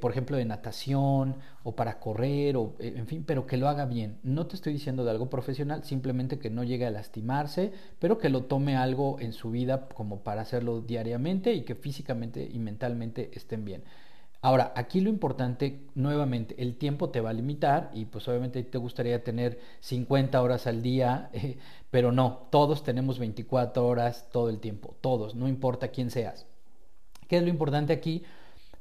por 0.00 0.12
ejemplo, 0.12 0.36
de 0.36 0.44
natación 0.44 1.36
o 1.64 1.74
para 1.74 1.98
correr, 1.98 2.56
o, 2.56 2.76
en 2.78 3.08
fin, 3.08 3.24
pero 3.26 3.46
que 3.46 3.56
lo 3.56 3.68
haga 3.68 3.86
bien. 3.86 4.18
No 4.22 4.46
te 4.46 4.54
estoy 4.54 4.74
diciendo 4.74 5.02
de 5.04 5.10
algo 5.10 5.30
profesional, 5.30 5.82
simplemente 5.82 6.38
que 6.38 6.50
no 6.50 6.62
llegue 6.62 6.86
a 6.86 6.90
lastimarse, 6.90 7.72
pero 7.98 8.18
que 8.18 8.28
lo 8.28 8.44
tome 8.44 8.76
algo 8.76 9.18
en 9.18 9.32
su 9.32 9.50
vida 9.50 9.88
como 9.88 10.20
para 10.20 10.42
hacerlo 10.42 10.80
diariamente 10.80 11.54
y 11.54 11.62
que 11.62 11.74
físicamente 11.74 12.48
y 12.52 12.58
mentalmente 12.60 13.30
estén 13.34 13.64
bien. 13.64 13.82
Ahora, 14.42 14.72
aquí 14.74 15.02
lo 15.02 15.10
importante, 15.10 15.82
nuevamente, 15.94 16.54
el 16.62 16.76
tiempo 16.76 17.10
te 17.10 17.20
va 17.20 17.30
a 17.30 17.34
limitar 17.34 17.90
y 17.92 18.06
pues 18.06 18.26
obviamente 18.26 18.62
te 18.62 18.78
gustaría 18.78 19.22
tener 19.22 19.60
50 19.80 20.40
horas 20.40 20.66
al 20.66 20.80
día, 20.80 21.28
eh, 21.34 21.58
pero 21.90 22.10
no, 22.10 22.48
todos 22.50 22.82
tenemos 22.82 23.18
24 23.18 23.86
horas 23.86 24.28
todo 24.32 24.48
el 24.48 24.58
tiempo, 24.58 24.96
todos, 25.02 25.34
no 25.34 25.46
importa 25.46 25.88
quién 25.88 26.10
seas. 26.10 26.46
¿Qué 27.28 27.36
es 27.36 27.42
lo 27.42 27.50
importante 27.50 27.92
aquí? 27.92 28.24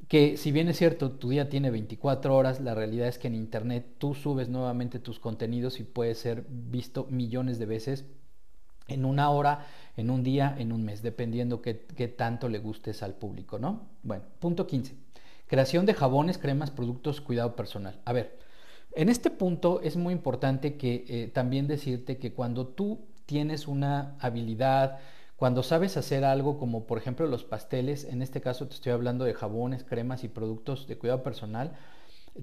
Que 0.08 0.38
si 0.38 0.52
bien 0.54 0.70
es 0.70 0.78
cierto, 0.78 1.12
tu 1.12 1.30
día 1.30 1.50
tiene 1.50 1.72
24 1.72 2.36
horas, 2.36 2.62
la 2.62 2.74
realidad 2.74 3.10
es 3.10 3.20
que 3.20 3.28
en 3.28 3.36
Internet 3.36 3.86
tú 3.98 4.16
subes 4.16 4.48
nuevamente 4.48 5.00
tus 5.00 5.20
contenidos 5.20 5.80
y 5.82 5.84
puede 5.84 6.16
ser 6.16 6.46
visto 6.50 7.06
millones 7.10 7.60
de 7.60 7.66
veces 7.66 8.06
en 8.88 9.06
una 9.06 9.30
hora, 9.30 9.68
en 9.98 10.10
un 10.10 10.24
día, 10.24 10.56
en 10.58 10.72
un 10.72 10.84
mes, 10.84 11.04
dependiendo 11.04 11.62
qué, 11.62 11.86
qué 11.96 12.08
tanto 12.08 12.48
le 12.48 12.60
gustes 12.60 13.04
al 13.04 13.16
público, 13.16 13.60
¿no? 13.60 13.88
Bueno, 14.02 14.24
punto 14.40 14.66
15 14.66 15.09
Creación 15.50 15.88
de 15.88 15.96
jabones, 15.96 16.38
cremas, 16.38 16.70
productos, 16.70 17.22
cuidado 17.22 17.56
personal. 17.56 18.00
A 18.06 18.14
ver, 18.14 18.38
en 18.94 19.10
este 19.10 19.32
punto 19.32 19.82
es 19.82 19.98
muy 19.98 20.14
importante 20.14 20.78
que 20.78 21.06
eh, 21.10 21.32
también 21.34 21.66
decirte 21.68 22.20
que 22.20 22.34
cuando 22.34 22.68
tú 22.68 23.00
tienes 23.26 23.68
una 23.68 24.16
habilidad, 24.20 25.00
cuando 25.38 25.64
sabes 25.64 25.98
hacer 25.98 26.24
algo 26.24 26.60
como 26.60 26.86
por 26.86 27.00
ejemplo 27.00 27.26
los 27.26 27.46
pasteles, 27.46 28.04
en 28.04 28.22
este 28.22 28.42
caso 28.42 28.68
te 28.68 28.76
estoy 28.76 28.92
hablando 28.92 29.26
de 29.26 29.34
jabones, 29.34 29.84
cremas 29.84 30.24
y 30.24 30.28
productos 30.28 30.86
de 30.86 31.00
cuidado 31.00 31.24
personal, 31.24 31.72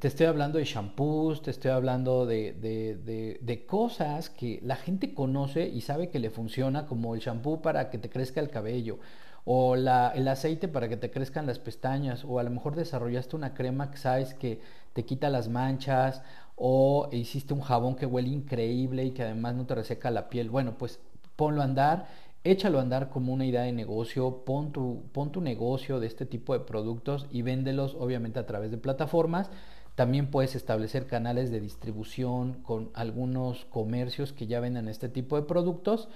te 0.01 0.09
estoy 0.09 0.27
hablando 0.27 0.59
de 0.59 0.64
shampoos, 0.64 1.42
te 1.42 1.53
estoy 1.53 1.71
hablando 1.71 2.27
de, 2.27 2.55
de, 2.55 3.38
de, 3.40 3.66
cosas 3.66 4.31
que 4.31 4.59
la 4.64 4.75
gente 4.75 5.14
conoce 5.14 5.69
y 5.69 5.81
sabe 5.83 6.11
que 6.11 6.19
le 6.19 6.31
funciona, 6.31 6.87
como 6.87 7.14
el 7.14 7.21
shampoo 7.21 7.62
para 7.62 7.88
que 7.88 7.99
te 7.99 8.11
crezca 8.11 8.40
el 8.40 8.51
cabello, 8.51 8.99
o 9.48 9.76
la, 9.76 10.11
el 10.11 10.26
aceite 10.26 10.66
para 10.66 10.88
que 10.88 10.96
te 10.96 11.12
crezcan 11.12 11.46
las 11.46 11.61
pestañas, 11.61 12.24
o 12.24 12.40
a 12.40 12.42
lo 12.42 12.50
mejor 12.50 12.74
desarrollaste 12.74 13.37
una 13.37 13.54
crema 13.54 13.92
que 13.92 13.96
sabes 13.96 14.35
que 14.35 14.61
te 14.92 15.04
quita 15.04 15.30
las 15.30 15.48
manchas, 15.48 16.22
o 16.56 17.09
hiciste 17.12 17.54
un 17.54 17.61
jabón 17.61 17.94
que 17.94 18.06
huele 18.06 18.28
increíble 18.30 19.04
y 19.04 19.12
que 19.12 19.22
además 19.22 19.54
no 19.54 19.64
te 19.64 19.76
reseca 19.76 20.11
la 20.11 20.28
piel. 20.28 20.50
Bueno, 20.50 20.76
pues 20.76 20.98
ponlo 21.37 21.61
a 21.61 21.64
andar, 21.64 22.09
échalo 22.42 22.80
a 22.80 22.82
andar 22.82 23.09
como 23.09 23.32
una 23.32 23.46
idea 23.46 23.62
de 23.62 23.72
negocio, 23.72 24.42
pon 24.44 24.72
tu, 24.72 25.04
pon 25.12 25.30
tu 25.30 25.40
negocio 25.40 26.00
de 26.00 26.09
este 26.09 26.26
tipo 26.26 26.52
de 26.52 26.64
productos 26.64 27.26
y 27.30 27.42
véndelos 27.42 27.94
obviamente 28.00 28.40
a 28.40 28.46
través 28.46 28.72
de 28.72 28.78
plataformas. 28.78 29.50
También 29.94 30.28
puedes 30.28 30.56
establecer 30.56 31.06
canales 31.06 31.52
de 31.52 31.61
distribución 31.61 32.54
con 32.64 32.90
algunos 32.94 33.64
comercios 33.66 34.32
que 34.32 34.48
ya 34.48 34.59
vendan 34.59 34.88
este 34.88 35.09
tipo 35.09 35.37
de 35.37 35.42
productos 35.42 36.09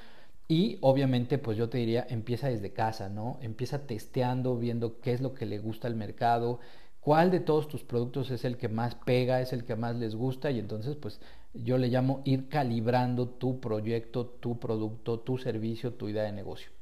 y 0.51 0.79
obviamente, 0.81 1.39
pues 1.39 1.57
yo 1.57 1.69
te 1.69 1.79
diría, 1.79 2.05
empieza 2.11 2.49
desde 2.49 2.73
casa, 2.73 3.09
¿no? 3.09 3.39
Empieza 3.41 3.87
testeando, 3.87 4.59
viendo 4.59 4.99
qué 4.99 5.13
es 5.13 5.21
lo 5.21 5.33
que 5.33 5.47
le 5.47 5.61
gusta 5.61 5.87
al 5.87 5.95
mercado, 5.95 6.59
cuál 6.99 7.31
de 7.31 7.39
todos 7.39 7.69
tus 7.69 7.85
productos 7.85 8.33
es 8.33 8.45
el 8.45 8.57
que 8.57 8.69
más 8.69 8.97
pega, 8.97 9.41
es 9.41 9.53
el 9.53 9.65
que 9.65 9.77
más 9.77 9.95
les 9.95 10.17
gusta 10.17 10.51
y 10.51 10.59
entonces, 10.59 10.97
pues 10.97 11.21
yo 11.55 11.79
le 11.79 11.87
llamo 11.87 12.21
ir 12.25 12.49
calibrando 12.49 13.29
tu 13.29 13.61
proyecto, 13.61 14.27
tu 14.27 14.59
producto, 14.59 15.21
tu 15.21 15.39
servicio, 15.39 15.95
tu 15.95 16.09
idea 16.09 16.25
de 16.25 16.33
negocio. 16.33 16.73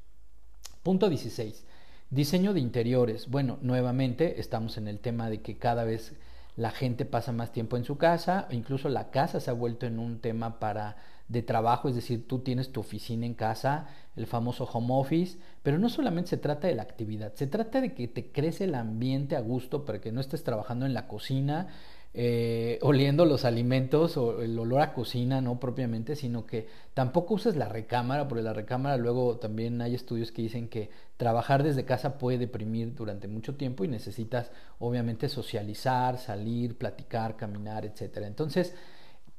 Punto 0.83 1.11
16. 1.11 1.67
Diseño 2.09 2.55
de 2.55 2.61
interiores. 2.61 3.29
Bueno, 3.29 3.59
nuevamente 3.61 4.41
estamos 4.41 4.79
en 4.79 4.89
el 4.89 4.99
tema 4.99 5.29
de 5.29 5.43
que 5.43 5.59
cada 5.59 5.85
vez 5.85 6.15
la 6.57 6.71
gente 6.71 7.05
pasa 7.05 7.33
más 7.33 7.53
tiempo 7.53 7.77
en 7.77 7.85
su 7.85 7.99
casa, 7.99 8.49
incluso 8.51 8.89
la 8.89 9.11
casa 9.11 9.41
se 9.41 9.51
ha 9.51 9.53
vuelto 9.53 9.85
en 9.85 9.99
un 9.99 10.21
tema 10.21 10.59
para 10.59 10.97
de 11.29 11.43
trabajo, 11.43 11.89
es 11.89 11.95
decir, 11.95 12.27
tú 12.27 12.39
tienes 12.39 12.73
tu 12.73 12.81
oficina 12.81 13.27
en 13.27 13.35
casa, 13.35 13.87
el 14.17 14.27
famoso 14.27 14.65
home 14.65 14.89
office, 14.91 15.39
pero 15.63 15.79
no 15.79 15.91
solamente 15.91 16.31
se 16.31 16.37
trata 16.39 16.69
de 16.69 16.75
la 16.75 16.83
actividad, 16.83 17.35
se 17.35 17.47
trata 17.47 17.81
de 17.81 17.93
que 17.95 18.09
te 18.09 18.33
crece 18.33 18.65
el 18.65 18.75
ambiente 18.75 19.37
a 19.37 19.41
gusto 19.41 19.85
para 19.85 20.01
que 20.01 20.11
no 20.11 20.21
estés 20.21 20.43
trabajando 20.43 20.87
en 20.87 20.95
la 20.95 21.07
cocina, 21.07 21.69
eh, 22.15 22.79
oliendo 22.81 23.27
los 23.27 23.45
alimentos 23.45 24.17
o 24.17 24.41
el 24.41 24.59
olor 24.59 24.81
a 24.81 24.95
cocina, 24.95 25.43
no 25.43 25.61
propiamente, 25.61 26.17
sino 26.17 26.47
que 26.47 26.67
tampoco 26.95 27.35
uses 27.35 27.55
la 27.55 27.69
recámara, 27.69 28.27
porque 28.27 28.43
la 28.43 28.55
recámara 28.55 28.97
luego 28.97 29.37
también 29.37 29.83
hay 29.83 29.95
estudios 29.95 30.33
que 30.33 30.41
dicen 30.41 30.69
que 30.69 30.91
trabajar 31.19 31.63
desde 31.63 31.85
casa 31.85 32.17
puede 32.17 32.39
deprimir 32.39 32.95
durante 32.95 33.29
mucho 33.29 33.57
tiempo 33.57 33.85
y 33.85 33.89
necesitas 33.89 34.51
obviamente 34.79 35.29
socializar, 35.29 36.19
salir, 36.19 36.79
platicar, 36.79 37.37
caminar, 37.37 37.85
etcétera. 37.85 38.27
Entonces, 38.27 38.75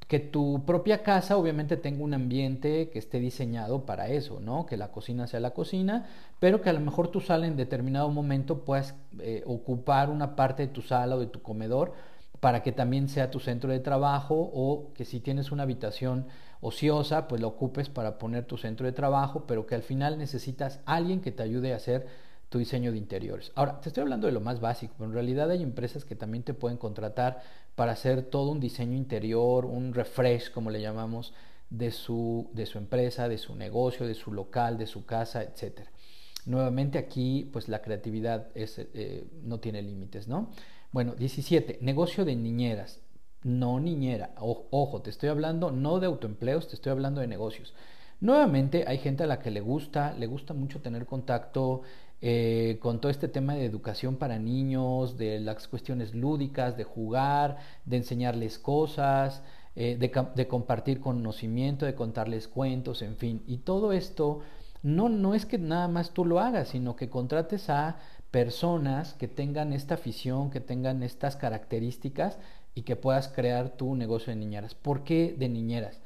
que 0.09 0.19
tu 0.19 0.65
propia 0.65 1.03
casa 1.03 1.37
obviamente 1.37 1.77
tenga 1.77 2.03
un 2.03 2.15
ambiente 2.15 2.89
que 2.89 2.97
esté 2.97 3.19
diseñado 3.19 3.85
para 3.85 4.07
eso, 4.07 4.39
¿no? 4.39 4.65
Que 4.65 4.75
la 4.75 4.91
cocina 4.91 5.27
sea 5.27 5.39
la 5.39 5.51
cocina, 5.51 6.07
pero 6.39 6.61
que 6.61 6.69
a 6.71 6.73
lo 6.73 6.79
mejor 6.79 7.09
tu 7.09 7.21
sala 7.21 7.45
en 7.45 7.55
determinado 7.55 8.09
momento 8.09 8.65
puedas 8.65 8.95
eh, 9.19 9.43
ocupar 9.45 10.09
una 10.09 10.35
parte 10.35 10.65
de 10.65 10.73
tu 10.73 10.81
sala 10.81 11.15
o 11.15 11.19
de 11.19 11.27
tu 11.27 11.43
comedor 11.43 11.93
para 12.39 12.63
que 12.63 12.71
también 12.71 13.07
sea 13.07 13.29
tu 13.29 13.39
centro 13.39 13.71
de 13.71 13.81
trabajo 13.81 14.49
o 14.51 14.93
que 14.95 15.05
si 15.05 15.19
tienes 15.19 15.51
una 15.51 15.61
habitación 15.61 16.25
ociosa, 16.59 17.27
pues 17.27 17.39
la 17.39 17.45
ocupes 17.45 17.89
para 17.89 18.17
poner 18.17 18.45
tu 18.45 18.57
centro 18.57 18.87
de 18.87 18.93
trabajo, 18.93 19.43
pero 19.45 19.67
que 19.67 19.75
al 19.75 19.83
final 19.83 20.17
necesitas 20.17 20.79
alguien 20.87 21.21
que 21.21 21.31
te 21.31 21.43
ayude 21.43 21.71
a 21.71 21.75
hacer 21.75 22.07
tu 22.49 22.57
diseño 22.57 22.91
de 22.91 22.97
interiores. 22.97 23.51
Ahora, 23.53 23.79
te 23.79 23.89
estoy 23.89 24.01
hablando 24.01 24.25
de 24.25 24.33
lo 24.33 24.41
más 24.41 24.59
básico, 24.59 24.95
pero 24.97 25.09
en 25.09 25.13
realidad 25.13 25.51
hay 25.51 25.61
empresas 25.61 26.03
que 26.03 26.15
también 26.15 26.43
te 26.43 26.55
pueden 26.55 26.79
contratar 26.79 27.41
para 27.79 27.93
hacer 27.93 28.23
todo 28.23 28.51
un 28.51 28.59
diseño 28.59 28.97
interior, 28.97 29.63
un 29.63 29.93
refresh, 29.93 30.51
como 30.51 30.69
le 30.69 30.81
llamamos, 30.81 31.33
de 31.69 31.91
su, 31.91 32.49
de 32.51 32.65
su 32.65 32.77
empresa, 32.77 33.29
de 33.29 33.37
su 33.37 33.55
negocio, 33.55 34.05
de 34.05 34.15
su 34.15 34.33
local, 34.33 34.77
de 34.77 34.85
su 34.85 35.05
casa, 35.05 35.43
etc. 35.43 35.87
Nuevamente 36.45 36.97
aquí, 36.97 37.49
pues 37.53 37.69
la 37.69 37.81
creatividad 37.81 38.49
eh, 38.53 39.29
no 39.43 39.61
tiene 39.61 39.81
límites, 39.81 40.27
¿no? 40.27 40.51
Bueno, 40.91 41.15
17, 41.15 41.77
negocio 41.79 42.25
de 42.25 42.35
niñeras. 42.35 42.99
No 43.43 43.79
niñera, 43.79 44.35
ojo, 44.37 45.01
te 45.01 45.09
estoy 45.09 45.29
hablando 45.29 45.71
no 45.71 46.01
de 46.01 46.07
autoempleos, 46.07 46.67
te 46.67 46.75
estoy 46.75 46.91
hablando 46.91 47.21
de 47.21 47.27
negocios. 47.27 47.73
Nuevamente 48.19 48.83
hay 48.87 48.97
gente 48.97 49.23
a 49.23 49.27
la 49.27 49.39
que 49.39 49.51
le 49.51 49.61
gusta, 49.61 50.13
le 50.15 50.27
gusta 50.27 50.53
mucho 50.53 50.81
tener 50.81 51.05
contacto 51.05 51.83
eh, 52.21 52.77
con 52.81 52.99
todo 52.99 53.11
este 53.11 53.27
tema 53.27 53.55
de 53.55 53.65
educación 53.65 54.17
para 54.17 54.39
niños, 54.39 55.17
de 55.17 55.39
las 55.39 55.67
cuestiones 55.67 56.13
lúdicas, 56.13 56.75
de 56.77 56.83
jugar, 56.83 57.57
de 57.85 57.97
enseñarles 57.97 58.59
cosas, 58.59 59.41
eh, 59.75 59.97
de, 59.97 60.11
de, 60.35 60.47
compartir 60.47 60.99
conocimiento, 60.99 61.85
de 61.85 61.95
contarles 61.95 62.47
cuentos, 62.47 63.01
en 63.01 63.15
fin. 63.15 63.43
Y 63.47 63.59
todo 63.59 63.93
esto 63.93 64.41
no, 64.83 65.09
no 65.09 65.33
es 65.33 65.45
que 65.45 65.57
nada 65.57 65.87
más 65.87 66.11
tú 66.11 66.25
lo 66.25 66.39
hagas, 66.39 66.69
sino 66.69 66.95
que 66.95 67.09
contrates 67.09 67.69
a 67.69 67.99
personas 68.31 69.13
que 69.13 69.27
tengan 69.27 69.73
esta 69.73 69.95
afición, 69.95 70.51
que 70.51 70.59
tengan 70.59 71.03
estas 71.03 71.35
características 71.35 72.37
y 72.75 72.83
que 72.83 72.95
puedas 72.95 73.27
crear 73.27 73.69
tu 73.71 73.95
negocio 73.95 74.31
de 74.31 74.39
niñeras. 74.39 74.75
¿Por 74.75 75.03
qué 75.03 75.35
de 75.37 75.49
niñeras? 75.49 75.99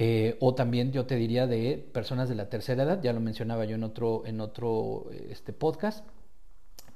Eh, 0.00 0.36
o 0.38 0.54
también 0.54 0.92
yo 0.92 1.06
te 1.06 1.16
diría 1.16 1.48
de 1.48 1.76
personas 1.92 2.28
de 2.28 2.36
la 2.36 2.48
tercera 2.48 2.84
edad, 2.84 3.02
ya 3.02 3.12
lo 3.12 3.18
mencionaba 3.18 3.64
yo 3.64 3.74
en 3.74 3.82
otro, 3.82 4.22
en 4.26 4.40
otro 4.40 5.10
este, 5.28 5.52
podcast, 5.52 6.06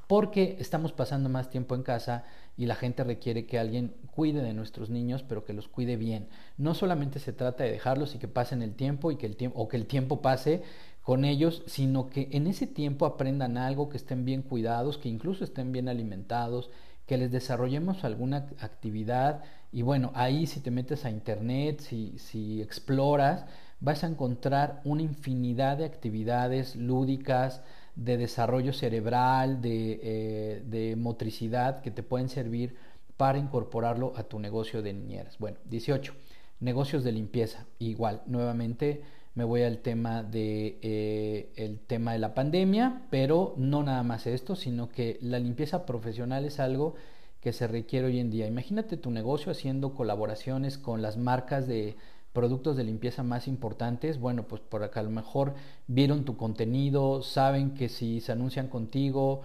porque 0.06 0.56
estamos 0.60 0.92
pasando 0.92 1.28
más 1.28 1.50
tiempo 1.50 1.74
en 1.74 1.82
casa 1.82 2.22
y 2.56 2.66
la 2.66 2.76
gente 2.76 3.02
requiere 3.02 3.44
que 3.44 3.58
alguien 3.58 3.96
cuide 4.14 4.40
de 4.40 4.54
nuestros 4.54 4.88
niños, 4.88 5.24
pero 5.24 5.44
que 5.44 5.52
los 5.52 5.66
cuide 5.66 5.96
bien. 5.96 6.28
No 6.58 6.74
solamente 6.74 7.18
se 7.18 7.32
trata 7.32 7.64
de 7.64 7.72
dejarlos 7.72 8.14
y 8.14 8.18
que 8.18 8.28
pasen 8.28 8.62
el 8.62 8.76
tiempo 8.76 9.10
y 9.10 9.16
que 9.16 9.26
el 9.26 9.34
tiempo 9.34 9.58
o 9.58 9.66
que 9.66 9.78
el 9.78 9.86
tiempo 9.86 10.22
pase 10.22 10.62
con 11.02 11.24
ellos, 11.24 11.64
sino 11.66 12.08
que 12.08 12.28
en 12.30 12.46
ese 12.46 12.68
tiempo 12.68 13.06
aprendan 13.06 13.58
algo, 13.58 13.88
que 13.88 13.96
estén 13.96 14.24
bien 14.24 14.42
cuidados, 14.42 14.96
que 14.96 15.08
incluso 15.08 15.42
estén 15.42 15.72
bien 15.72 15.88
alimentados, 15.88 16.70
que 17.12 17.18
les 17.18 17.30
desarrollemos 17.30 18.04
alguna 18.04 18.48
actividad 18.60 19.42
y 19.70 19.82
bueno, 19.82 20.12
ahí 20.14 20.46
si 20.46 20.60
te 20.60 20.70
metes 20.70 21.04
a 21.04 21.10
internet, 21.10 21.80
si, 21.80 22.16
si 22.16 22.62
exploras, 22.62 23.44
vas 23.80 24.02
a 24.02 24.06
encontrar 24.06 24.80
una 24.84 25.02
infinidad 25.02 25.76
de 25.76 25.84
actividades 25.84 26.74
lúdicas, 26.74 27.60
de 27.96 28.16
desarrollo 28.16 28.72
cerebral, 28.72 29.60
de, 29.60 30.00
eh, 30.02 30.62
de, 30.64 30.96
motricidad 30.96 31.82
que 31.82 31.90
te 31.90 32.02
pueden 32.02 32.30
servir 32.30 32.76
para 33.18 33.36
incorporarlo 33.36 34.14
a 34.16 34.22
tu 34.22 34.38
negocio 34.38 34.80
de 34.80 34.94
niñeras. 34.94 35.36
Bueno, 35.38 35.58
18. 35.66 36.14
Negocios 36.60 37.04
de 37.04 37.12
limpieza. 37.12 37.66
Igual, 37.78 38.22
nuevamente 38.24 39.02
me 39.34 39.44
voy 39.44 39.62
al 39.62 39.78
tema 39.78 40.22
de 40.22 40.78
eh, 40.82 41.52
el 41.56 41.80
tema 41.80 42.12
de 42.12 42.18
la 42.18 42.34
pandemia, 42.34 43.02
pero 43.10 43.54
no 43.56 43.82
nada 43.82 44.02
más 44.02 44.26
esto, 44.26 44.56
sino 44.56 44.88
que 44.88 45.18
la 45.22 45.38
limpieza 45.38 45.86
profesional 45.86 46.44
es 46.44 46.60
algo 46.60 46.94
que 47.40 47.52
se 47.52 47.66
requiere 47.66 48.06
hoy 48.06 48.20
en 48.20 48.30
día. 48.30 48.46
Imagínate 48.46 48.96
tu 48.96 49.10
negocio 49.10 49.50
haciendo 49.50 49.94
colaboraciones 49.94 50.78
con 50.78 51.02
las 51.02 51.16
marcas 51.16 51.66
de 51.66 51.96
productos 52.32 52.76
de 52.76 52.84
limpieza 52.84 53.22
más 53.22 53.46
importantes, 53.46 54.18
bueno, 54.18 54.44
pues 54.44 54.62
por 54.62 54.82
acá 54.82 55.00
a 55.00 55.02
lo 55.02 55.10
mejor 55.10 55.54
vieron 55.86 56.24
tu 56.24 56.36
contenido, 56.36 57.22
saben 57.22 57.74
que 57.74 57.88
si 57.88 58.20
se 58.20 58.32
anuncian 58.32 58.68
contigo 58.68 59.42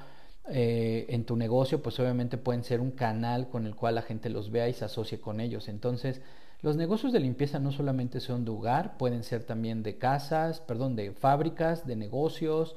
eh, 0.50 1.06
en 1.10 1.26
tu 1.26 1.36
negocio, 1.36 1.82
pues 1.82 2.00
obviamente 2.00 2.38
pueden 2.38 2.64
ser 2.64 2.80
un 2.80 2.92
canal 2.92 3.50
con 3.50 3.66
el 3.66 3.76
cual 3.76 3.96
la 3.96 4.02
gente 4.02 4.30
los 4.30 4.52
vea 4.52 4.70
y 4.70 4.74
se 4.74 4.86
asocie 4.86 5.20
con 5.20 5.42
ellos. 5.42 5.68
Entonces, 5.68 6.22
los 6.62 6.76
negocios 6.76 7.14
de 7.14 7.20
limpieza 7.20 7.60
no 7.60 7.72
solamente 7.72 8.20
son 8.20 8.44
de 8.44 8.52
hogar, 8.52 8.98
pueden 8.98 9.24
ser 9.24 9.44
también 9.44 9.84
de 9.84 9.98
casas, 9.98 10.60
perdón, 10.60 10.96
de 10.96 11.12
fábricas, 11.12 11.86
de 11.86 11.96
negocios 11.96 12.76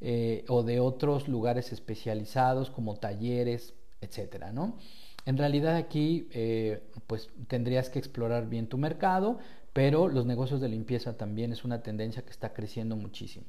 eh, 0.00 0.44
o 0.48 0.62
de 0.62 0.80
otros 0.80 1.28
lugares 1.28 1.72
especializados 1.72 2.70
como 2.70 2.96
talleres, 2.96 3.74
etcétera, 4.00 4.52
¿no? 4.52 4.76
En 5.24 5.38
realidad 5.38 5.76
aquí 5.76 6.28
eh, 6.32 6.82
pues 7.06 7.30
tendrías 7.46 7.88
que 7.88 7.98
explorar 7.98 8.48
bien 8.48 8.66
tu 8.66 8.76
mercado, 8.76 9.38
pero 9.72 10.08
los 10.08 10.26
negocios 10.26 10.60
de 10.60 10.68
limpieza 10.68 11.16
también 11.16 11.52
es 11.52 11.64
una 11.64 11.82
tendencia 11.82 12.22
que 12.22 12.30
está 12.30 12.52
creciendo 12.52 12.96
muchísimo. 12.96 13.46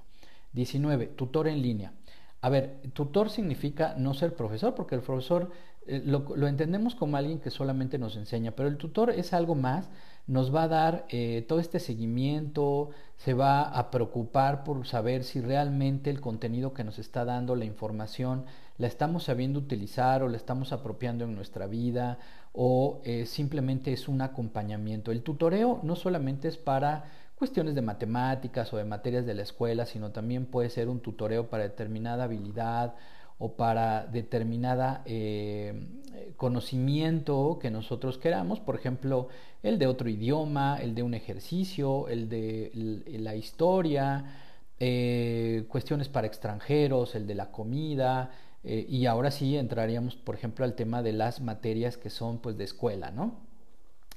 19. 0.54 1.08
Tutor 1.08 1.48
en 1.48 1.62
línea. 1.62 1.94
A 2.44 2.50
ver, 2.50 2.82
tutor 2.92 3.30
significa 3.30 3.96
no 3.98 4.14
ser 4.14 4.36
profesor, 4.36 4.76
porque 4.76 4.96
el 4.96 5.02
profesor 5.02 5.50
eh, 5.88 6.02
lo, 6.04 6.46
entendemos 6.46 6.94
como 6.94 7.16
alguien 7.16 7.40
que 7.40 7.50
solamente 7.50 7.98
nos 7.98 8.18
enseña, 8.18 8.52
pero 8.52 8.68
el 8.68 8.76
tutor 8.76 9.12
es 9.12 9.32
algo 9.32 9.56
más, 9.56 9.90
nos 10.28 10.54
va 10.54 10.64
a 10.64 10.68
dar 10.68 11.06
eh, 11.08 11.46
todo 11.48 11.62
este 11.62 11.80
seguimiento, 11.80 12.90
se 13.16 13.34
va 13.34 13.62
a 13.62 13.90
preocupar 13.92 14.66
por 14.66 14.86
saber 14.86 15.24
si 15.24 15.40
realmente 15.40 16.10
el 16.10 16.20
contenido 16.20 16.74
que 16.74 16.84
nos 16.84 17.00
está 17.00 17.24
dando, 17.24 17.56
la 17.56 17.64
información, 17.64 18.44
la 18.78 18.88
estamos 18.88 19.24
sabiendo 19.24 19.60
utilizar 19.60 20.22
o 20.22 20.28
la 20.28 20.36
estamos 20.36 20.74
apropiando 20.74 21.24
en 21.24 21.36
nuestra 21.36 21.66
vida 21.68 22.18
o 22.52 23.00
eh, 23.06 23.26
simplemente 23.26 23.94
es 23.94 24.10
un 24.10 24.22
acompañamiento. 24.22 25.14
El 25.14 25.24
tutoreo 25.24 25.80
no 25.82 25.96
solamente 25.96 26.50
es 26.50 26.58
para 26.58 27.06
cuestiones 27.44 27.76
de 27.76 27.82
matemáticas 27.82 28.72
o 28.72 28.78
de 28.78 28.86
materias 28.86 29.26
de 29.26 29.34
la 29.34 29.42
escuela, 29.42 29.86
sino 29.86 30.12
también 30.12 30.46
puede 30.46 30.70
ser 30.70 30.88
un 30.88 31.02
tutoreo 31.02 31.50
para 31.50 31.64
determinada 31.64 32.24
habilidad 32.24 32.96
o 33.38 33.58
para 33.58 34.06
determinada 34.06 35.02
eh, 35.06 35.74
conocimiento 36.38 37.60
que 37.62 37.70
nosotros 37.70 38.18
queramos, 38.18 38.62
por 38.62 38.78
ejemplo, 38.78 39.28
el 39.62 39.78
de 39.78 39.88
otro 39.88 40.08
idioma, 40.08 40.78
el 40.82 40.96
de 40.96 41.04
un 41.04 41.14
ejercicio, 41.16 42.08
el 42.08 42.30
de 42.30 42.72
la 43.20 43.36
historia, 43.36 44.24
eh, 44.80 45.66
cuestiones 45.68 46.08
para 46.08 46.28
extranjeros, 46.28 47.14
el 47.14 47.28
de 47.28 47.36
la 47.36 47.52
comida, 47.52 48.32
eh, 48.64 48.86
y 48.88 49.06
ahora 49.06 49.32
sí 49.32 49.58
entraríamos, 49.58 50.16
por 50.16 50.36
ejemplo, 50.36 50.64
al 50.64 50.76
tema 50.76 51.04
de 51.04 51.12
las 51.12 51.42
materias 51.42 51.98
que 51.98 52.10
son 52.10 52.38
pues 52.38 52.58
de 52.58 52.64
escuela, 52.64 53.12
¿no? 53.12 53.43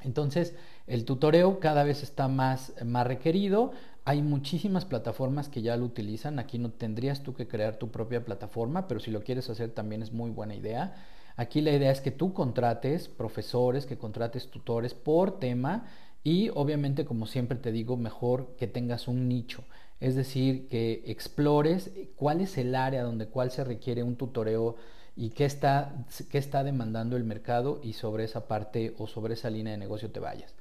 Entonces, 0.02 0.54
el 0.86 1.04
tutoreo 1.04 1.58
cada 1.60 1.82
vez 1.82 2.02
está 2.02 2.28
más, 2.28 2.72
más 2.84 3.06
requerido. 3.06 3.72
Hay 4.04 4.22
muchísimas 4.22 4.84
plataformas 4.84 5.48
que 5.48 5.62
ya 5.62 5.76
lo 5.76 5.84
utilizan. 5.84 6.38
Aquí 6.38 6.58
no 6.58 6.70
tendrías 6.70 7.22
tú 7.22 7.34
que 7.34 7.48
crear 7.48 7.76
tu 7.76 7.90
propia 7.90 8.24
plataforma, 8.24 8.86
pero 8.86 9.00
si 9.00 9.10
lo 9.10 9.22
quieres 9.22 9.50
hacer 9.50 9.70
también 9.70 10.02
es 10.02 10.12
muy 10.12 10.30
buena 10.30 10.54
idea. 10.54 10.94
Aquí 11.36 11.60
la 11.60 11.72
idea 11.72 11.90
es 11.90 12.00
que 12.00 12.10
tú 12.10 12.32
contrates 12.32 13.08
profesores, 13.08 13.84
que 13.84 13.98
contrates 13.98 14.48
tutores 14.50 14.94
por 14.94 15.38
tema 15.38 15.86
y 16.24 16.48
obviamente, 16.54 17.04
como 17.04 17.26
siempre 17.26 17.58
te 17.58 17.72
digo, 17.72 17.96
mejor 17.96 18.56
que 18.56 18.66
tengas 18.66 19.06
un 19.06 19.28
nicho. 19.28 19.64
Es 20.00 20.14
decir, 20.14 20.68
que 20.68 21.04
explores 21.06 21.90
cuál 22.16 22.40
es 22.40 22.58
el 22.58 22.74
área 22.74 23.02
donde 23.02 23.28
cuál 23.28 23.50
se 23.50 23.64
requiere 23.64 24.02
un 24.02 24.16
tutoreo 24.16 24.76
y 25.16 25.30
qué 25.30 25.46
está, 25.46 26.04
qué 26.30 26.36
está 26.36 26.62
demandando 26.62 27.16
el 27.16 27.24
mercado 27.24 27.80
y 27.82 27.94
sobre 27.94 28.24
esa 28.24 28.46
parte 28.46 28.94
o 28.98 29.06
sobre 29.06 29.34
esa 29.34 29.48
línea 29.48 29.72
de 29.72 29.78
negocio 29.78 30.10
te 30.10 30.20
vayas. 30.20 30.54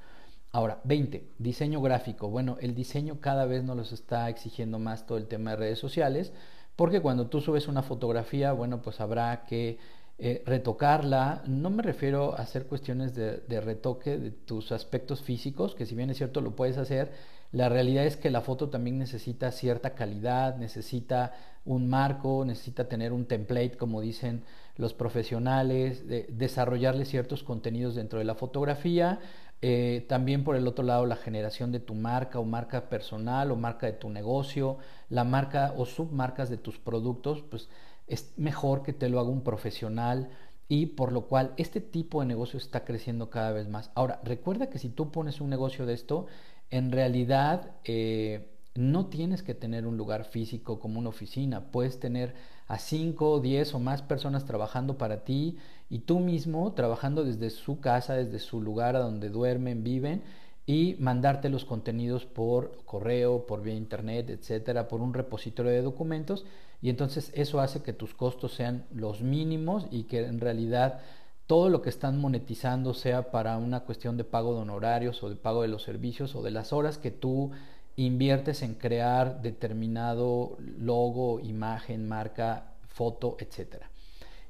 Ahora, 0.51 0.79
20, 0.85 1.31
diseño 1.37 1.81
gráfico. 1.81 2.29
Bueno, 2.29 2.57
el 2.61 2.73
diseño 2.73 3.19
cada 3.19 3.45
vez 3.45 3.65
nos 3.65 3.75
los 3.75 3.91
está 3.91 4.29
exigiendo 4.29 4.79
más 4.79 5.05
todo 5.05 5.17
el 5.17 5.27
tema 5.27 5.51
de 5.51 5.57
redes 5.57 5.79
sociales, 5.79 6.31
porque 6.77 7.01
cuando 7.01 7.27
tú 7.27 7.41
subes 7.41 7.67
una 7.67 7.83
fotografía, 7.83 8.53
bueno, 8.53 8.81
pues 8.81 9.01
habrá 9.01 9.45
que 9.45 9.77
eh, 10.17 10.41
retocarla. 10.45 11.43
No 11.45 11.69
me 11.69 11.83
refiero 11.83 12.33
a 12.37 12.41
hacer 12.41 12.67
cuestiones 12.67 13.13
de, 13.13 13.39
de 13.39 13.59
retoque 13.59 14.17
de 14.17 14.31
tus 14.31 14.71
aspectos 14.71 15.21
físicos, 15.21 15.75
que 15.75 15.85
si 15.85 15.93
bien 15.93 16.09
es 16.09 16.15
cierto 16.15 16.39
lo 16.39 16.55
puedes 16.55 16.77
hacer, 16.77 17.11
la 17.51 17.67
realidad 17.67 18.05
es 18.05 18.15
que 18.15 18.29
la 18.29 18.39
foto 18.39 18.69
también 18.69 18.97
necesita 18.97 19.51
cierta 19.51 19.95
calidad, 19.95 20.55
necesita 20.55 21.33
un 21.65 21.89
marco, 21.89 22.45
necesita 22.45 22.87
tener 22.87 23.11
un 23.11 23.25
template, 23.25 23.77
como 23.77 24.01
dicen 24.01 24.43
los 24.77 24.93
profesionales, 24.93 26.07
de 26.07 26.27
desarrollarle 26.29 27.05
ciertos 27.05 27.43
contenidos 27.43 27.95
dentro 27.95 28.19
de 28.19 28.25
la 28.25 28.35
fotografía 28.35 29.19
eh, 29.61 30.05
también 30.07 30.43
por 30.43 30.55
el 30.55 30.67
otro 30.67 30.83
lado 30.85 31.05
la 31.05 31.15
generación 31.15 31.71
de 31.71 31.79
tu 31.79 31.95
marca 31.95 32.39
o 32.39 32.45
marca 32.45 32.89
personal 32.89 33.51
o 33.51 33.55
marca 33.55 33.87
de 33.87 33.93
tu 33.93 34.09
negocio, 34.09 34.77
la 35.09 35.23
marca 35.23 35.73
o 35.77 35.85
submarcas 35.85 36.49
de 36.49 36.57
tus 36.57 36.77
productos, 36.77 37.41
pues 37.41 37.69
es 38.05 38.33
mejor 38.37 38.83
que 38.83 38.93
te 38.93 39.09
lo 39.09 39.19
haga 39.19 39.29
un 39.29 39.43
profesional 39.43 40.29
y 40.67 40.87
por 40.87 41.11
lo 41.11 41.27
cual 41.27 41.53
este 41.57 41.81
tipo 41.81 42.19
de 42.21 42.27
negocio 42.27 42.57
está 42.57 42.85
creciendo 42.85 43.29
cada 43.29 43.51
vez 43.53 43.67
más. 43.67 43.91
Ahora, 43.95 44.19
recuerda 44.23 44.69
que 44.69 44.77
si 44.77 44.89
tú 44.89 45.11
pones 45.11 45.41
un 45.41 45.49
negocio 45.49 45.85
de 45.85 45.93
esto, 45.93 46.27
en 46.69 46.91
realidad 46.91 47.71
eh, 47.85 48.54
no 48.75 49.07
tienes 49.07 49.41
que 49.41 49.53
tener 49.53 49.87
un 49.87 49.97
lugar 49.97 50.25
físico 50.25 50.79
como 50.79 50.99
una 50.99 51.09
oficina, 51.09 51.71
puedes 51.71 51.99
tener 51.99 52.35
a 52.67 52.77
5, 52.77 53.39
10 53.39 53.73
o 53.73 53.79
más 53.79 54.01
personas 54.01 54.45
trabajando 54.45 54.97
para 54.97 55.23
ti 55.23 55.57
y 55.89 55.99
tú 55.99 56.19
mismo 56.19 56.73
trabajando 56.73 57.23
desde 57.23 57.49
su 57.49 57.79
casa, 57.79 58.15
desde 58.15 58.39
su 58.39 58.61
lugar 58.61 58.95
a 58.95 58.99
donde 58.99 59.29
duermen, 59.29 59.83
viven 59.83 60.23
y 60.65 60.95
mandarte 60.99 61.49
los 61.49 61.63
contenidos 61.63 62.25
por 62.25 62.83
correo, 62.85 63.45
por 63.45 63.61
vía 63.61 63.75
internet, 63.75 64.29
etcétera, 64.29 64.87
por 64.87 65.01
un 65.01 65.13
repositorio 65.13 65.71
de 65.71 65.81
documentos. 65.81 66.45
Y 66.81 66.89
entonces 66.89 67.31
eso 67.35 67.61
hace 67.61 67.81
que 67.81 67.93
tus 67.93 68.13
costos 68.13 68.53
sean 68.55 68.85
los 68.91 69.21
mínimos 69.21 69.85
y 69.91 70.03
que 70.03 70.25
en 70.25 70.39
realidad 70.39 70.99
todo 71.47 71.69
lo 71.69 71.83
que 71.83 71.89
están 71.89 72.19
monetizando 72.19 72.95
sea 72.95 73.29
para 73.29 73.57
una 73.57 73.81
cuestión 73.81 74.17
de 74.17 74.23
pago 74.23 74.55
de 74.55 74.61
honorarios 74.61 75.21
o 75.23 75.29
de 75.29 75.35
pago 75.35 75.61
de 75.61 75.67
los 75.67 75.83
servicios 75.83 76.35
o 76.35 76.41
de 76.41 76.51
las 76.51 76.73
horas 76.73 76.97
que 76.97 77.11
tú 77.11 77.51
inviertes 77.95 78.61
en 78.61 78.75
crear 78.75 79.41
determinado 79.41 80.57
logo, 80.59 81.39
imagen, 81.39 82.07
marca, 82.07 82.73
foto, 82.87 83.37
etc. 83.39 83.83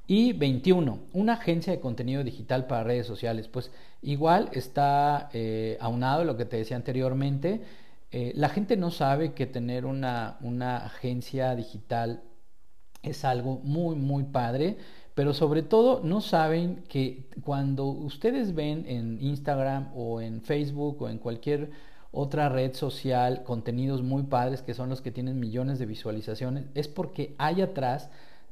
Y 0.06 0.32
21, 0.32 1.00
una 1.12 1.34
agencia 1.34 1.72
de 1.72 1.80
contenido 1.80 2.22
digital 2.22 2.66
para 2.66 2.84
redes 2.84 3.06
sociales. 3.06 3.48
Pues 3.48 3.70
igual 4.02 4.50
está 4.52 5.30
eh, 5.32 5.76
aunado 5.80 6.24
lo 6.24 6.36
que 6.36 6.44
te 6.44 6.56
decía 6.56 6.76
anteriormente. 6.76 7.60
Eh, 8.12 8.32
la 8.36 8.48
gente 8.48 8.76
no 8.76 8.90
sabe 8.90 9.32
que 9.32 9.46
tener 9.46 9.84
una, 9.84 10.38
una 10.40 10.78
agencia 10.78 11.54
digital 11.56 12.22
es 13.02 13.24
algo 13.24 13.60
muy, 13.62 13.96
muy 13.96 14.24
padre, 14.24 14.76
pero 15.14 15.34
sobre 15.34 15.62
todo 15.62 16.00
no 16.04 16.20
saben 16.20 16.84
que 16.88 17.28
cuando 17.42 17.86
ustedes 17.86 18.54
ven 18.54 18.84
en 18.86 19.18
Instagram 19.20 19.90
o 19.94 20.20
en 20.20 20.42
Facebook 20.42 21.02
o 21.02 21.08
en 21.08 21.18
cualquier 21.18 21.70
otra 22.16 22.48
red 22.48 22.72
social, 22.72 23.42
contenidos 23.44 24.02
muy 24.02 24.22
padres 24.22 24.62
que 24.62 24.72
son 24.72 24.88
los 24.88 25.02
que 25.02 25.12
tienen 25.12 25.38
millones 25.38 25.78
de 25.78 25.84
visualizaciones, 25.84 26.64
es 26.74 26.88
porque 26.88 27.34
hay 27.36 27.60
atrás 27.60 28.08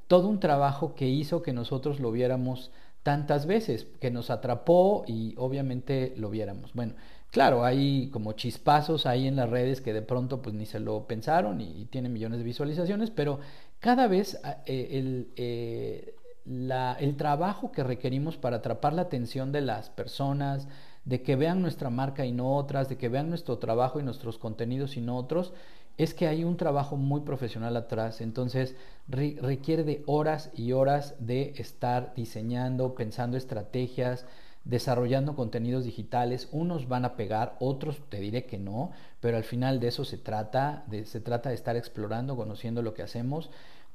todo 0.06 0.28
un 0.28 0.38
trabajo 0.38 0.94
que 0.94 1.08
hizo 1.08 1.42
que 1.42 1.54
nosotros 1.54 1.98
lo 1.98 2.12
viéramos 2.12 2.70
tantas 3.02 3.46
veces, 3.46 3.86
que 4.00 4.10
nos 4.10 4.28
atrapó 4.28 5.04
y 5.06 5.34
obviamente 5.38 6.12
lo 6.18 6.28
viéramos. 6.28 6.74
Bueno, 6.74 6.92
claro, 7.30 7.64
hay 7.64 8.10
como 8.10 8.32
chispazos 8.32 9.06
ahí 9.06 9.26
en 9.26 9.36
las 9.36 9.48
redes 9.48 9.80
que 9.80 9.94
de 9.94 10.02
pronto 10.02 10.42
pues 10.42 10.54
ni 10.54 10.66
se 10.66 10.78
lo 10.78 11.06
pensaron 11.06 11.62
y, 11.62 11.86
tienen 11.86 12.12
millones 12.12 12.40
de 12.40 12.44
visualizaciones, 12.44 13.10
pero 13.10 13.40
cada 13.80 14.08
vez 14.08 14.38
eh, 14.66 14.88
el, 14.92 15.28
eh, 15.36 16.14
el 16.44 17.16
trabajo 17.16 17.72
que 17.72 17.82
requerimos 17.82 18.36
para 18.36 18.58
atrapar 18.58 18.92
la 18.92 19.02
atención 19.02 19.52
de 19.52 19.62
las 19.62 19.88
personas, 19.88 20.68
de 21.04 21.22
que 21.22 21.36
vean 21.36 21.62
nuestra 21.62 21.90
marca 21.90 22.24
y 22.24 22.32
no 22.32 22.56
otras, 22.56 22.88
de 22.88 22.96
que 22.96 23.08
vean 23.08 23.28
nuestro 23.28 23.58
trabajo 23.58 24.00
y 24.00 24.02
nuestros 24.02 24.38
contenidos 24.38 24.96
y 24.96 25.00
no 25.00 25.16
otros, 25.16 25.52
es 25.96 26.14
que 26.14 26.26
hay 26.26 26.44
un 26.44 26.56
trabajo 26.56 26.96
muy 26.96 27.20
profesional 27.20 27.76
atrás. 27.76 28.20
Entonces 28.20 28.74
requiere 29.08 29.84
de 29.84 30.02
horas 30.06 30.50
y 30.54 30.72
horas 30.72 31.14
de 31.18 31.54
estar 31.56 32.14
diseñando, 32.14 32.94
pensando 32.94 33.36
estrategias, 33.36 34.26
desarrollando 34.64 35.36
contenidos 35.36 35.84
digitales. 35.84 36.48
Unos 36.50 36.88
van 36.88 37.04
a 37.04 37.16
pegar, 37.16 37.56
otros 37.60 38.00
te 38.08 38.18
diré 38.18 38.46
que 38.46 38.58
no, 38.58 38.90
pero 39.20 39.36
al 39.36 39.44
final 39.44 39.78
de 39.78 39.88
eso 39.88 40.04
se 40.04 40.18
trata, 40.18 40.84
de, 40.88 41.04
se 41.04 41.20
trata 41.20 41.50
de 41.50 41.54
estar 41.54 41.76
explorando, 41.76 42.36
conociendo 42.36 42.82
lo 42.82 42.94
que 42.94 43.02
hacemos. 43.02 43.50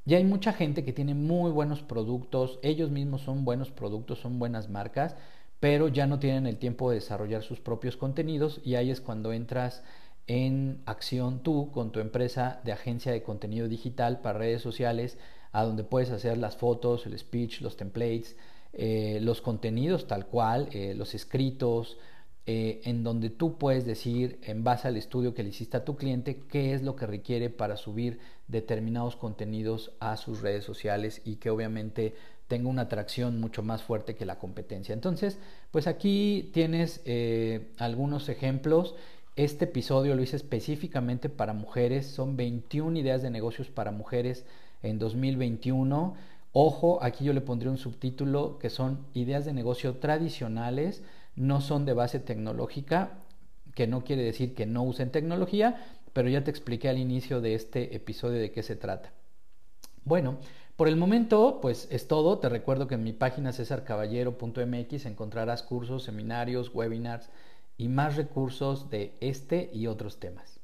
Y 0.05 0.15
hay 0.15 0.23
mucha 0.23 0.53
gente 0.53 0.85
que 0.85 0.93
tiene 0.93 1.13
muy 1.13 1.51
buenos 1.51 1.81
productos, 1.81 2.59
ellos 2.63 2.89
mismos 2.89 3.21
son 3.21 3.43
buenos 3.45 3.69
productos, 3.69 4.19
son 4.19 4.39
buenas 4.39 4.69
marcas, 4.69 5.15
pero 5.59 5.87
ya 5.87 6.07
no 6.07 6.19
tienen 6.19 6.47
el 6.47 6.57
tiempo 6.57 6.89
de 6.89 6.95
desarrollar 6.95 7.43
sus 7.43 7.59
propios 7.59 7.97
contenidos 7.97 8.61
y 8.63 8.75
ahí 8.75 8.91
es 8.91 9.01
cuando 9.01 9.33
entras 9.33 9.83
en 10.27 10.81
acción 10.85 11.41
tú 11.41 11.71
con 11.71 11.91
tu 11.91 11.99
empresa 11.99 12.61
de 12.63 12.71
agencia 12.71 13.11
de 13.11 13.23
contenido 13.23 13.67
digital 13.67 14.21
para 14.21 14.39
redes 14.39 14.61
sociales, 14.61 15.17
a 15.51 15.63
donde 15.63 15.83
puedes 15.83 16.11
hacer 16.11 16.37
las 16.37 16.55
fotos, 16.55 17.07
el 17.07 17.17
speech, 17.17 17.61
los 17.61 17.75
templates, 17.75 18.37
eh, 18.73 19.19
los 19.21 19.41
contenidos 19.41 20.07
tal 20.07 20.27
cual, 20.27 20.69
eh, 20.71 20.93
los 20.95 21.15
escritos, 21.15 21.97
eh, 22.45 22.81
en 22.85 23.03
donde 23.03 23.29
tú 23.29 23.57
puedes 23.57 23.85
decir, 23.85 24.39
en 24.43 24.63
base 24.63 24.87
al 24.87 24.97
estudio 24.97 25.33
que 25.33 25.43
le 25.43 25.49
hiciste 25.49 25.77
a 25.77 25.85
tu 25.85 25.95
cliente, 25.95 26.39
qué 26.47 26.73
es 26.73 26.83
lo 26.83 26.95
que 26.95 27.07
requiere 27.07 27.49
para 27.49 27.77
subir 27.77 28.19
determinados 28.47 29.15
contenidos 29.15 29.91
a 29.99 30.15
sus 30.17 30.41
redes 30.41 30.63
sociales 30.63 31.21
y 31.25 31.35
que 31.37 31.49
obviamente 31.49 32.15
tenga 32.49 32.67
una 32.67 32.81
atracción 32.81 33.39
mucho 33.39 33.61
más 33.61 33.83
fuerte 33.83 34.15
que 34.15 34.25
la 34.25 34.39
competencia. 34.39 34.91
Entonces, 34.91 35.37
pues 35.71 35.85
aquí 35.87 36.49
tienes 36.51 37.01
eh, 37.05 37.71
algunos 37.77 38.27
ejemplos. 38.27 38.95
Este 39.35 39.65
episodio 39.65 40.15
lo 40.15 40.23
hice 40.23 40.35
específicamente 40.35 41.29
para 41.29 41.53
mujeres. 41.53 42.07
Son 42.07 42.35
21 42.35 42.97
ideas 42.97 43.21
de 43.21 43.29
negocios 43.29 43.69
para 43.69 43.91
mujeres 43.91 44.45
en 44.81 44.97
2021. 44.97 46.15
Ojo, 46.51 47.03
aquí 47.03 47.23
yo 47.23 47.33
le 47.33 47.41
pondré 47.41 47.69
un 47.69 47.77
subtítulo 47.77 48.57
que 48.57 48.71
son 48.71 49.05
ideas 49.13 49.45
de 49.45 49.53
negocio 49.53 49.97
tradicionales, 49.97 51.03
no 51.35 51.61
son 51.61 51.85
de 51.85 51.93
base 51.93 52.19
tecnológica, 52.19 53.19
que 53.75 53.85
no 53.85 54.03
quiere 54.03 54.23
decir 54.23 54.55
que 54.55 54.65
no 54.65 54.81
usen 54.81 55.11
tecnología, 55.11 55.85
pero 56.13 56.27
ya 56.29 56.43
te 56.43 56.49
expliqué 56.49 56.89
al 56.89 56.97
inicio 56.97 57.41
de 57.41 57.53
este 57.53 57.95
episodio 57.95 58.39
de 58.39 58.51
qué 58.51 58.63
se 58.63 58.75
trata. 58.75 59.13
Bueno, 60.03 60.39
por 60.79 60.87
el 60.87 60.95
momento, 60.95 61.59
pues 61.61 61.89
es 61.91 62.07
todo. 62.07 62.39
Te 62.39 62.47
recuerdo 62.47 62.87
que 62.87 62.95
en 62.95 63.03
mi 63.03 63.11
página 63.11 63.51
cesarcaballero.mx 63.51 65.05
encontrarás 65.07 65.61
cursos, 65.61 66.03
seminarios, 66.03 66.73
webinars 66.73 67.29
y 67.75 67.89
más 67.89 68.15
recursos 68.15 68.89
de 68.89 69.13
este 69.19 69.69
y 69.73 69.87
otros 69.87 70.21
temas. 70.21 70.58